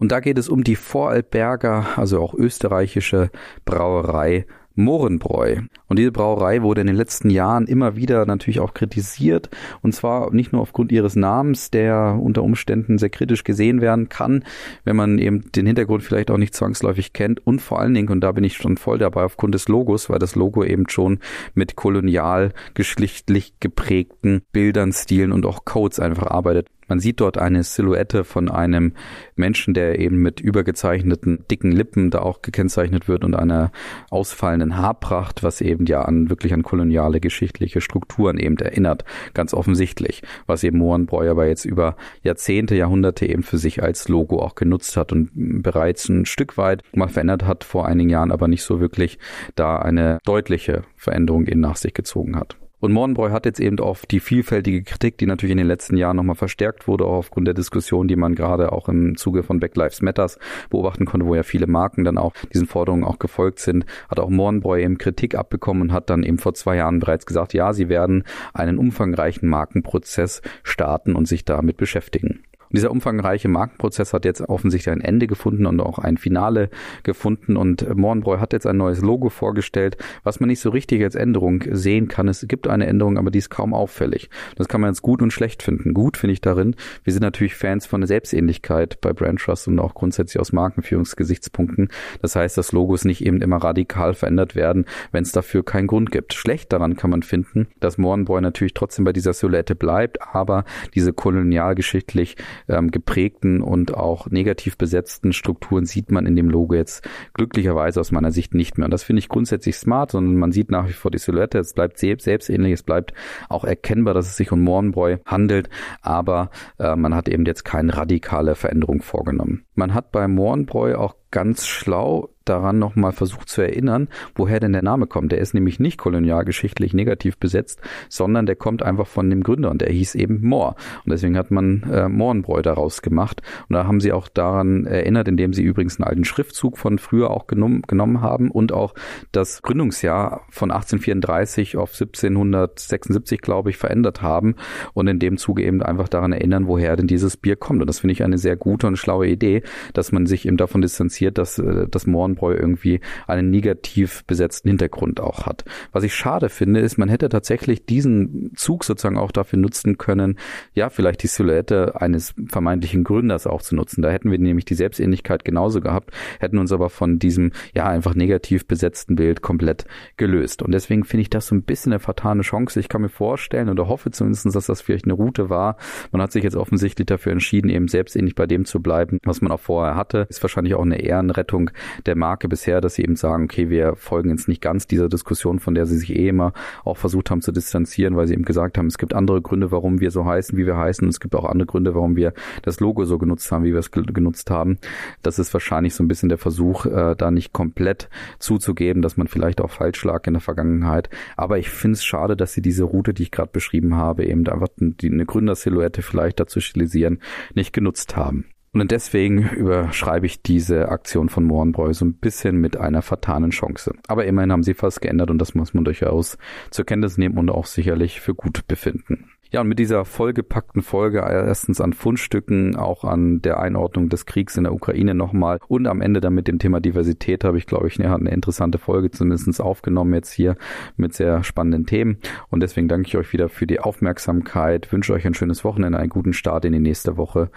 Und 0.01 0.11
da 0.11 0.19
geht 0.19 0.39
es 0.39 0.49
um 0.49 0.65
die 0.65 0.75
Vorarlberger, 0.75 1.97
also 1.97 2.21
auch 2.21 2.35
österreichische 2.35 3.31
Brauerei 3.65 4.45
Mohrenbräu. 4.77 5.63
Und 5.89 5.99
diese 5.99 6.13
Brauerei 6.13 6.63
wurde 6.63 6.81
in 6.81 6.87
den 6.87 6.97
letzten 6.97 7.31
Jahren 7.31 7.67
immer 7.67 7.97
wieder 7.97 8.27
natürlich 8.27 8.61
auch 8.61 8.75
kritisiert. 8.75 9.51
Und 9.83 9.95
zwar 9.95 10.33
nicht 10.33 10.53
nur 10.53 10.63
aufgrund 10.63 10.93
ihres 10.93 11.17
Namens, 11.17 11.71
der 11.71 12.19
unter 12.21 12.43
Umständen 12.43 12.99
sehr 12.99 13.11
kritisch 13.11 13.45
gesehen 13.45 13.81
werden 13.81 14.09
kann, 14.09 14.45
wenn 14.85 14.97
man 14.97 15.19
eben 15.19 15.51
den 15.53 15.67
Hintergrund 15.67 16.03
vielleicht 16.03 16.31
auch 16.31 16.39
nicht 16.39 16.55
zwangsläufig 16.55 17.13
kennt. 17.13 17.45
Und 17.47 17.61
vor 17.61 17.81
allen 17.81 17.95
Dingen, 17.95 18.09
und 18.09 18.21
da 18.21 18.33
bin 18.33 18.45
ich 18.45 18.57
schon 18.57 18.77
voll 18.77 18.99
dabei, 18.99 19.25
aufgrund 19.25 19.55
des 19.55 19.69
Logos, 19.69 20.11
weil 20.11 20.19
das 20.19 20.35
Logo 20.35 20.65
eben 20.65 20.89
schon 20.89 21.19
mit 21.55 21.77
kolonial 21.77 22.53
geschlechtlich 22.75 23.55
geprägten 23.61 24.43
Bildern, 24.53 24.93
Stilen 24.93 25.33
und 25.33 25.47
auch 25.47 25.65
Codes 25.65 26.01
einfach 26.01 26.27
arbeitet. 26.27 26.69
Man 26.89 27.01
sieht 27.01 27.21
dort 27.21 27.39
eine 27.39 27.63
Silhouette 27.63 28.25
von 28.25 28.51
einem 28.51 28.93
Menschen, 29.35 29.75
der 29.75 29.99
eben 29.99 30.17
mit 30.19 30.41
übergezeichneten 30.41 31.45
dicken 31.51 31.73
Lippen 31.73 32.11
da 32.11 32.21
auch 32.21 32.43
gekennzeichnet 32.43 33.09
wird 33.09 33.25
und 33.25 33.35
einer 33.35 33.73
ausfallenden 34.11 34.77
Haarpracht, 34.77 35.43
was 35.43 35.61
eben 35.61 35.87
ja 35.87 36.03
an 36.03 36.31
wirklich 36.31 36.53
an 36.55 36.63
koloniale 36.63 37.21
geschichtliche 37.21 37.81
Strukturen 37.81 38.39
eben 38.39 38.57
erinnert, 38.59 39.05
ganz 39.35 39.53
offensichtlich, 39.53 40.23
was 40.47 40.65
eben 40.65 40.79
Mohrenbräu 40.79 41.31
aber 41.31 41.47
jetzt 41.47 41.65
über 41.65 41.97
Jahrzehnte, 42.23 42.77
Jahrhunderte 42.77 43.27
eben 43.27 43.43
für 43.43 43.59
sich 43.59 43.83
als 43.83 44.09
Logo 44.09 44.41
auch 44.41 44.55
genutzt 44.55 44.97
hat 44.97 45.13
und 45.13 45.31
bereits 45.35 46.09
ein 46.09 46.27
Stück 46.27 46.57
weit 46.57 46.83
mal 46.95 47.09
verändert 47.09 47.45
hat 47.45 47.65
vor 47.65 47.87
einigen 47.87 48.11
Jahren, 48.11 48.31
aber 48.31 48.49
nicht 48.49 48.63
so 48.63 48.81
wirklich 48.81 49.19
da 49.55 49.79
eine 49.79 50.19
deutliche 50.25 50.83
Veränderung 50.97 51.47
eben 51.47 51.61
nach 51.61 51.77
sich 51.77 51.95
gezogen 51.95 52.37
hat. 52.37 52.57
Und 52.79 52.93
Mornbräu 52.93 53.31
hat 53.31 53.47
jetzt 53.47 53.59
eben 53.59 53.79
auf 53.79 54.05
die 54.05 54.21
vielfältige 54.21 54.83
Kritik, 54.83 55.17
die 55.17 55.27
natürlich 55.27 55.53
in 55.53 55.59
den 55.59 55.67
letzten 55.67 55.97
Jahren 55.97 56.17
nochmal 56.17 56.37
verstärkt 56.37 56.87
wurde, 56.87 57.07
auch 57.07 57.17
aufgrund 57.17 57.47
der 57.47 57.55
Diskussion, 57.55 58.07
die 58.07 58.17
man 58.17 58.35
gerade 58.35 58.71
auch 58.71 58.91
im 58.91 59.17
Zuge 59.17 59.43
von 59.43 59.59
Black 59.59 59.77
Lives 59.77 60.03
Matters 60.03 60.39
beobachten 60.69 61.07
konnte, 61.07 61.25
wo 61.25 61.35
ja 61.35 61.43
viele 61.43 61.67
Marken 61.67 62.05
dann 62.05 62.19
auch 62.19 62.35
diesen 62.53 62.67
Forderungen 62.67 63.05
auch 63.05 63.19
gefolgt 63.19 63.61
sind, 63.61 63.87
hat 64.11 64.21
auch 64.21 64.29
Mornbräu 64.29 64.79
eben 64.79 64.99
Kritik 64.99 65.35
abbekommen 65.35 65.85
und 65.85 65.93
hat 65.93 66.11
dann 66.11 66.23
eben 66.23 66.39
vor 66.39 66.53
zwei 66.53 66.77
Jahren 66.77 67.01
bereits 67.01 67.25
gesagt, 67.25 67.55
ja, 67.55 67.73
sie 67.73 67.89
werden 67.89 68.25
einen 68.53 68.77
umfangreichen 68.77 69.49
Markenprozess 69.49 70.43
starten 70.63 71.17
und 71.17 71.27
sich 71.27 71.47
damit 71.47 71.79
beschäftigen. 71.79 72.43
Und 72.71 72.77
dieser 72.77 72.91
umfangreiche 72.91 73.49
Markenprozess 73.49 74.13
hat 74.13 74.25
jetzt 74.25 74.41
offensichtlich 74.43 74.93
ein 74.93 75.01
Ende 75.01 75.27
gefunden 75.27 75.67
und 75.67 75.81
auch 75.81 75.99
ein 75.99 76.17
Finale 76.17 76.71
gefunden. 77.03 77.57
Und 77.57 77.97
Mohrenbräu 77.97 78.39
hat 78.39 78.53
jetzt 78.53 78.67
ein 78.67 78.77
neues 78.77 79.01
Logo 79.01 79.29
vorgestellt, 79.29 79.97
was 80.25 80.41
man 80.41 80.49
nicht 80.49 80.61
so 80.61 80.71
richtig 80.71 81.03
als 81.03 81.15
Änderung 81.15 81.65
sehen 81.71 82.09
kann. 82.09 82.29
Es 82.29 82.47
gibt 82.49 82.69
eine 82.69 82.87
Änderung, 82.87 83.19
aber 83.19 83.31
die 83.31 83.39
ist 83.39 83.51
kaum 83.51 83.75
auffällig. 83.75 84.31
Das 84.57 84.69
kann 84.69 84.81
man 84.81 84.91
jetzt 84.91 85.03
gut 85.03 85.23
und 85.23 85.33
schlecht 85.33 85.63
finden. 85.63 85.95
Gut 85.95 86.17
finde 86.17 86.33
ich 86.33 86.41
darin, 86.41 86.75
wir 87.05 87.13
sind 87.13 87.23
natürlich 87.23 87.55
Fans 87.55 87.87
von 87.87 88.01
der 88.01 88.09
Selbstähnlichkeit 88.09 89.01
bei 89.01 89.13
Brand 89.13 89.41
Trust 89.41 89.69
und 89.69 89.79
auch 89.79 89.95
grundsätzlich 89.95 90.41
aus 90.41 90.53
Markenführungsgesichtspunkten. 90.53 91.89
Das 92.23 92.37
heißt, 92.37 92.59
dass 92.59 92.73
Logos 92.73 93.05
nicht 93.05 93.25
eben 93.25 93.41
immer 93.41 93.59
radikal 93.59 94.15
verändert 94.15 94.55
werden, 94.55 94.87
wenn 95.13 95.23
es 95.23 95.33
dafür 95.33 95.65
keinen 95.65 95.87
Grund 95.87 96.11
gibt. 96.11 96.35
Schlecht 96.35 96.73
daran 96.73 96.97
kann 96.97 97.11
man 97.11 97.23
finden, 97.23 97.69
dass 97.81 97.99
Mohrenbräu 97.99 98.41
natürlich 98.41 98.75
trotzdem 98.75 99.05
bei 99.05 99.13
dieser 99.13 99.33
Silhouette 99.33 99.75
bleibt, 99.75 100.23
aber 100.23 100.65
diese 100.95 101.13
kolonialgeschichtlich 101.13 102.37
ähm, 102.69 102.91
geprägten 102.91 103.63
und 103.63 103.95
auch 103.95 104.29
negativ 104.29 104.77
besetzten 104.77 105.33
Strukturen 105.33 105.87
sieht 105.87 106.11
man 106.11 106.27
in 106.27 106.37
dem 106.37 106.51
Logo 106.51 106.75
jetzt 106.75 107.09
glücklicherweise 107.35 108.01
aus 108.01 108.13
meiner 108.13 108.33
Sicht 108.33 108.55
nicht 108.55 108.79
mehr. 108.79 108.87
Und 108.87 108.91
das 108.91 109.03
finde 109.03 109.21
ich 109.21 109.29
grundsätzlich 109.29 109.77
smart, 109.77 110.13
sondern 110.13 110.37
man 110.37 110.53
sieht 110.53 110.71
nach 110.71 110.89
wie 110.89 110.93
vor 110.93 111.11
die 111.11 111.19
Silhouette, 111.19 111.59
es 111.59 111.75
bleibt 111.75 111.99
selbstähnlich, 111.99 112.73
es 112.73 112.83
bleibt 112.83 113.13
auch 113.49 113.65
erkennbar, 113.65 114.15
dass 114.15 114.27
es 114.27 114.37
sich 114.37 114.53
um 114.53 114.63
Mohrenbräu 114.63 115.19
handelt, 115.25 115.69
aber 116.01 116.51
äh, 116.79 116.97
man 116.97 117.15
hat 117.15 117.29
eben 117.29 117.45
jetzt 117.45 117.65
keine 117.65 117.97
radikale 117.97 118.55
Veränderung 118.55 119.03
vorgenommen. 119.03 119.65
Man 119.75 119.95
hat 119.95 120.13
bei 120.13 120.29
Mohrenbräu 120.29 120.97
auch 120.97 121.15
ganz 121.37 121.67
schlau 121.67 122.31
daran 122.47 122.79
nochmal 122.79 123.13
versucht 123.13 123.49
zu 123.49 123.61
erinnern, 123.61 124.09
woher 124.35 124.61
denn 124.61 124.73
der 124.73 124.83
Name 124.83 125.07
kommt. 125.07 125.33
Der 125.33 125.41
ist 125.41 125.53
nämlich 125.53 125.81
nicht 125.81 125.99
kolonialgeschichtlich 125.99 126.95
negativ 126.95 127.37
besetzt, 127.39 127.81
sondern 128.09 128.47
der 128.47 128.57
kommt 128.57 128.83
einfach 128.83 129.07
von 129.07 129.29
dem 129.29 129.43
Gründer 129.43 129.71
und 129.71 129.83
der 129.83 129.91
hieß 129.91 130.15
eben 130.15 130.47
Mohr. 130.47 130.77
Und 131.05 131.13
deswegen 131.13 131.37
hat 131.37 131.51
man 131.51 131.83
äh, 131.93 132.09
Mohrenbräu 132.09 132.63
daraus 132.63 133.03
gemacht. 133.03 133.43
Und 133.69 133.75
da 133.75 133.87
haben 133.87 134.01
sie 134.01 134.13
auch 134.13 134.29
daran 134.29 134.87
erinnert, 134.87 135.29
indem 135.29 135.53
sie 135.53 135.63
übrigens 135.63 135.99
einen 135.99 136.09
alten 136.09 136.25
Schriftzug 136.25 136.79
von 136.79 136.99
früher 136.99 137.31
auch 137.31 137.47
genommen, 137.47 137.83
genommen 137.83 138.21
haben 138.21 138.51
und 138.51 138.73
auch 138.73 138.95
das 139.33 139.63
Gründungsjahr 139.63 140.43
von 140.51 140.71
1834 140.71 141.77
auf 141.77 141.91
1776, 141.91 143.41
glaube 143.41 143.71
ich, 143.71 143.77
verändert 143.77 144.23
haben 144.23 144.55
und 144.95 145.09
in 145.09 145.19
dem 145.19 145.37
Zuge 145.37 145.65
eben 145.65 145.83
einfach 145.83 146.09
daran 146.09 146.33
erinnern, 146.33 146.69
woher 146.69 146.97
denn 146.97 147.09
dieses 147.09 147.37
Bier 147.37 147.57
kommt. 147.57 147.81
Und 147.81 147.89
das 147.89 148.01
finde 148.01 148.13
ich 148.13 148.23
eine 148.23 148.39
sehr 148.39 148.57
gute 148.57 148.87
und 148.87 148.97
schlaue 148.97 149.27
Idee, 149.27 149.63
dass 149.95 150.13
man 150.13 150.27
sich 150.27 150.47
eben 150.47 150.57
davon 150.57 150.81
distanziert, 150.81 151.26
dass 151.31 151.59
äh, 151.59 151.87
das 151.89 152.07
Mohrenbräu 152.07 152.47
Bräu 152.47 152.55
irgendwie 152.55 153.01
einen 153.27 153.51
negativ 153.51 154.25
besetzten 154.25 154.69
Hintergrund 154.69 155.21
auch 155.21 155.47
hat. 155.47 155.65
Was 155.93 156.05
ich 156.05 156.15
schade 156.15 156.49
finde, 156.49 156.81
ist, 156.81 156.99
man 156.99 157.09
hätte 157.09 157.29
tatsächlich 157.29 157.87
diesen 157.87 158.53
Zug 158.55 158.85
sozusagen 158.85 159.19
auch 159.19 159.33
dafür 159.33 159.59
nutzen 159.59 159.99
können, 159.99 160.39
ja, 160.75 160.91
vielleicht 160.91 161.23
die 161.23 161.27
Silhouette 161.27 162.01
eines 162.01 162.35
vermeintlichen 162.47 163.05
Gründers 163.05 163.47
auch 163.47 163.63
zu 163.63 163.75
nutzen. 163.75 164.03
Da 164.03 164.11
hätten 164.11 164.31
wir 164.31 164.39
nämlich 164.39 164.65
die 164.65 164.75
Selbstähnlichkeit 164.75 165.45
genauso 165.45 165.81
gehabt, 165.81 166.11
hätten 166.39 166.59
uns 166.59 166.73
aber 166.73 166.91
von 166.91 167.19
diesem, 167.19 167.53
ja, 167.75 167.87
einfach 167.87 168.15
negativ 168.15 168.67
besetzten 168.67 169.17
Bild 169.17 169.43
komplett 169.43 169.87
gelöst. 170.17 170.63
Und 170.63 170.73
deswegen 170.73 171.05
finde 171.05 171.23
ich 171.23 171.31
das 171.31 171.49
so 171.49 171.55
ein 171.55 171.63
bisschen 171.63 171.93
eine 171.93 172.01
fatale 172.01 172.43
Chance. 172.43 172.79
Ich 172.79 172.89
kann 172.89 173.03
mir 173.03 173.09
vorstellen 173.09 173.69
oder 173.69 173.89
hoffe 173.89 174.11
zumindest, 174.11 174.47
dass 174.55 174.67
das 174.67 174.81
vielleicht 174.81 175.05
eine 175.07 175.15
Route 175.15 175.51
war. 175.51 175.77
Man 176.13 176.23
hat 176.23 176.33
sich 176.33 176.45
jetzt 176.45 176.57
offensichtlich 176.57 177.07
dafür 177.07 177.33
entschieden, 177.33 177.69
eben 177.71 177.89
selbstähnlich 177.89 178.35
bei 178.35 178.47
dem 178.47 178.65
zu 178.65 178.81
bleiben, 178.81 179.19
was 179.25 179.41
man 179.41 179.51
auch 179.51 179.61
vorher 179.61 179.97
hatte. 179.97 180.27
Ist 180.29 180.43
wahrscheinlich 180.43 180.75
auch 180.75 180.83
eine 180.83 181.03
Ehrenrettung 181.07 181.71
der 182.07 182.17
Marke 182.17 182.49
bisher, 182.49 182.81
dass 182.81 182.95
sie 182.95 183.03
eben 183.03 183.17
sagen, 183.17 183.45
okay, 183.45 183.71
wir 183.71 183.97
folgen 183.97 184.31
jetzt 184.31 184.49
nicht 184.49 184.61
ganz 184.61 184.87
dieser 184.87 185.09
Diskussion, 185.09 185.59
von 185.59 185.75
der 185.75 185.87
sie 185.87 185.99
sich 185.99 186.15
eh 186.15 186.29
immer 186.29 186.53
auch 186.85 186.97
versucht 186.97 187.31
haben 187.31 187.43
zu 187.43 187.53
distanzieren, 187.53 188.17
weil 188.17 188.27
sie 188.27 188.35
eben 188.35 188.45
gesagt 188.45 188.79
haben, 188.79 188.87
es 188.87 188.99
gibt 188.99 189.15
andere 189.15 189.43
Gründe, 189.43 189.71
warum 189.71 190.01
wir 190.01 190.11
so 190.11 190.25
heißen, 190.25 190.57
wie 190.59 190.67
wir 190.67 190.77
heißen. 190.77 191.05
Und 191.05 191.11
es 191.11 191.21
gibt 191.21 191.35
auch 191.35 191.45
andere 191.45 191.67
Gründe, 191.67 191.95
warum 191.95 192.17
wir 192.17 192.33
das 192.63 192.81
Logo 192.81 193.05
so 193.05 193.19
genutzt 193.19 193.51
haben, 193.53 193.65
wie 193.65 193.73
wir 193.73 193.81
es 193.81 193.91
genutzt 193.91 194.51
haben. 194.51 194.79
Das 195.23 195.39
ist 195.39 195.53
wahrscheinlich 195.53 195.95
so 195.95 196.03
ein 196.03 196.09
bisschen 196.09 196.29
der 196.29 196.39
Versuch, 196.39 196.87
äh, 196.87 197.15
da 197.17 197.31
nicht 197.31 197.53
komplett 197.53 198.09
zuzugeben, 198.39 199.03
dass 199.03 199.17
man 199.17 199.29
vielleicht 199.29 199.61
auch 199.61 199.71
falsch 199.71 200.05
lag 200.05 200.27
in 200.27 200.35
der 200.35 200.41
Vergangenheit. 200.41 201.11
Aber 201.37 201.59
ich 201.59 201.71
finde 201.71 201.95
es 201.95 202.05
schade, 202.05 202.37
dass 202.37 202.53
sie 202.53 202.63
diese 202.63 202.85
Route, 202.85 203.15
die 203.15 203.25
ich 203.25 203.31
gerade 203.31 203.51
beschrieben 203.53 203.97
habe, 203.97 204.25
eben 204.25 204.47
einfach 204.49 204.69
die, 204.77 205.11
eine 205.11 205.27
Gründersilhouette 205.27 206.03
vielleicht 206.03 206.41
dazu 206.41 206.61
stilisieren, 206.61 207.21
nicht 207.55 207.73
genutzt 207.73 208.17
haben. 208.17 208.47
Und 208.73 208.91
deswegen 208.91 209.49
überschreibe 209.49 210.27
ich 210.27 210.43
diese 210.43 210.89
Aktion 210.91 211.29
von 211.29 211.45
Mohrenbräu 211.45 211.93
so 211.95 212.05
ein 212.05 212.15
bisschen 212.15 212.57
mit 212.57 212.77
einer 212.77 213.03
vertanen 213.03 213.51
Chance. 213.51 213.95
Aber 214.07 214.27
immerhin 214.27 214.53
haben 214.53 214.63
sie 214.63 214.75
fast 214.75 215.01
geändert 215.01 215.31
und 215.31 215.39
das 215.39 215.55
muss 215.55 215.73
man 215.73 215.85
durchaus 215.85 216.37
zur 216.71 216.85
Kenntnis 216.85 217.17
nehmen 217.17 217.39
und 217.39 217.51
auch 217.51 217.67
sicherlich 217.67 218.21
für 218.21 218.35
gut 218.35 218.67
befinden. 218.67 219.31
Ja, 219.51 219.61
und 219.61 219.69
mit 219.69 219.79
dieser 219.79 220.05
vollgepackten 220.05 220.83
Folge 220.83 221.19
erstens 221.19 221.81
an 221.81 221.93
Fundstücken, 221.93 222.77
auch 222.77 223.05
an 223.05 223.41
der 223.43 223.61
Einordnung 223.61 224.09
des 224.09 224.27
Kriegs 224.27 224.57
in 224.57 224.65
der 224.65 224.73
Ukraine 224.73 225.15
nochmal 225.15 225.61
und 225.69 225.87
am 225.87 226.01
Ende 226.01 226.21
dann 226.21 226.35
mit 226.35 226.49
dem 226.49 226.59
Thema 226.59 226.81
Diversität 226.81 227.45
habe 227.45 227.59
ich, 227.59 227.67
glaube 227.67 227.87
ich, 227.87 228.01
eine, 228.01 228.15
eine 228.15 228.31
interessante 228.31 228.79
Folge 228.79 229.11
zumindest 229.11 229.61
aufgenommen 229.61 230.15
jetzt 230.15 230.33
hier 230.33 230.57
mit 230.97 231.15
sehr 231.15 231.45
spannenden 231.45 231.87
Themen. 231.87 232.19
Und 232.51 232.61
deswegen 232.61 232.89
danke 232.89 233.07
ich 233.07 233.17
euch 233.17 233.33
wieder 233.33 233.49
für 233.49 233.67
die 233.67 233.81
Aufmerksamkeit, 233.81 234.93
wünsche 234.93 235.13
euch 235.13 235.27
ein 235.27 235.35
schönes 235.35 235.65
Wochenende, 235.65 235.99
einen 235.99 236.11
guten 236.11 236.33
Start 236.33 236.65
in 236.65 236.73
die 236.73 236.81
nächste 236.81 237.17
Woche 237.17 237.51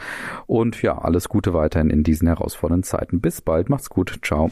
und 0.45 0.81
ja, 0.81 0.97
alles 0.97 1.29
Gute 1.29 1.53
weiterhin 1.53 1.89
in 1.89 2.03
diesen 2.03 2.27
herausfordernden 2.27 2.83
Zeiten. 2.83 3.21
Bis 3.21 3.41
bald, 3.41 3.69
macht's 3.69 3.89
gut, 3.89 4.19
ciao. 4.21 4.49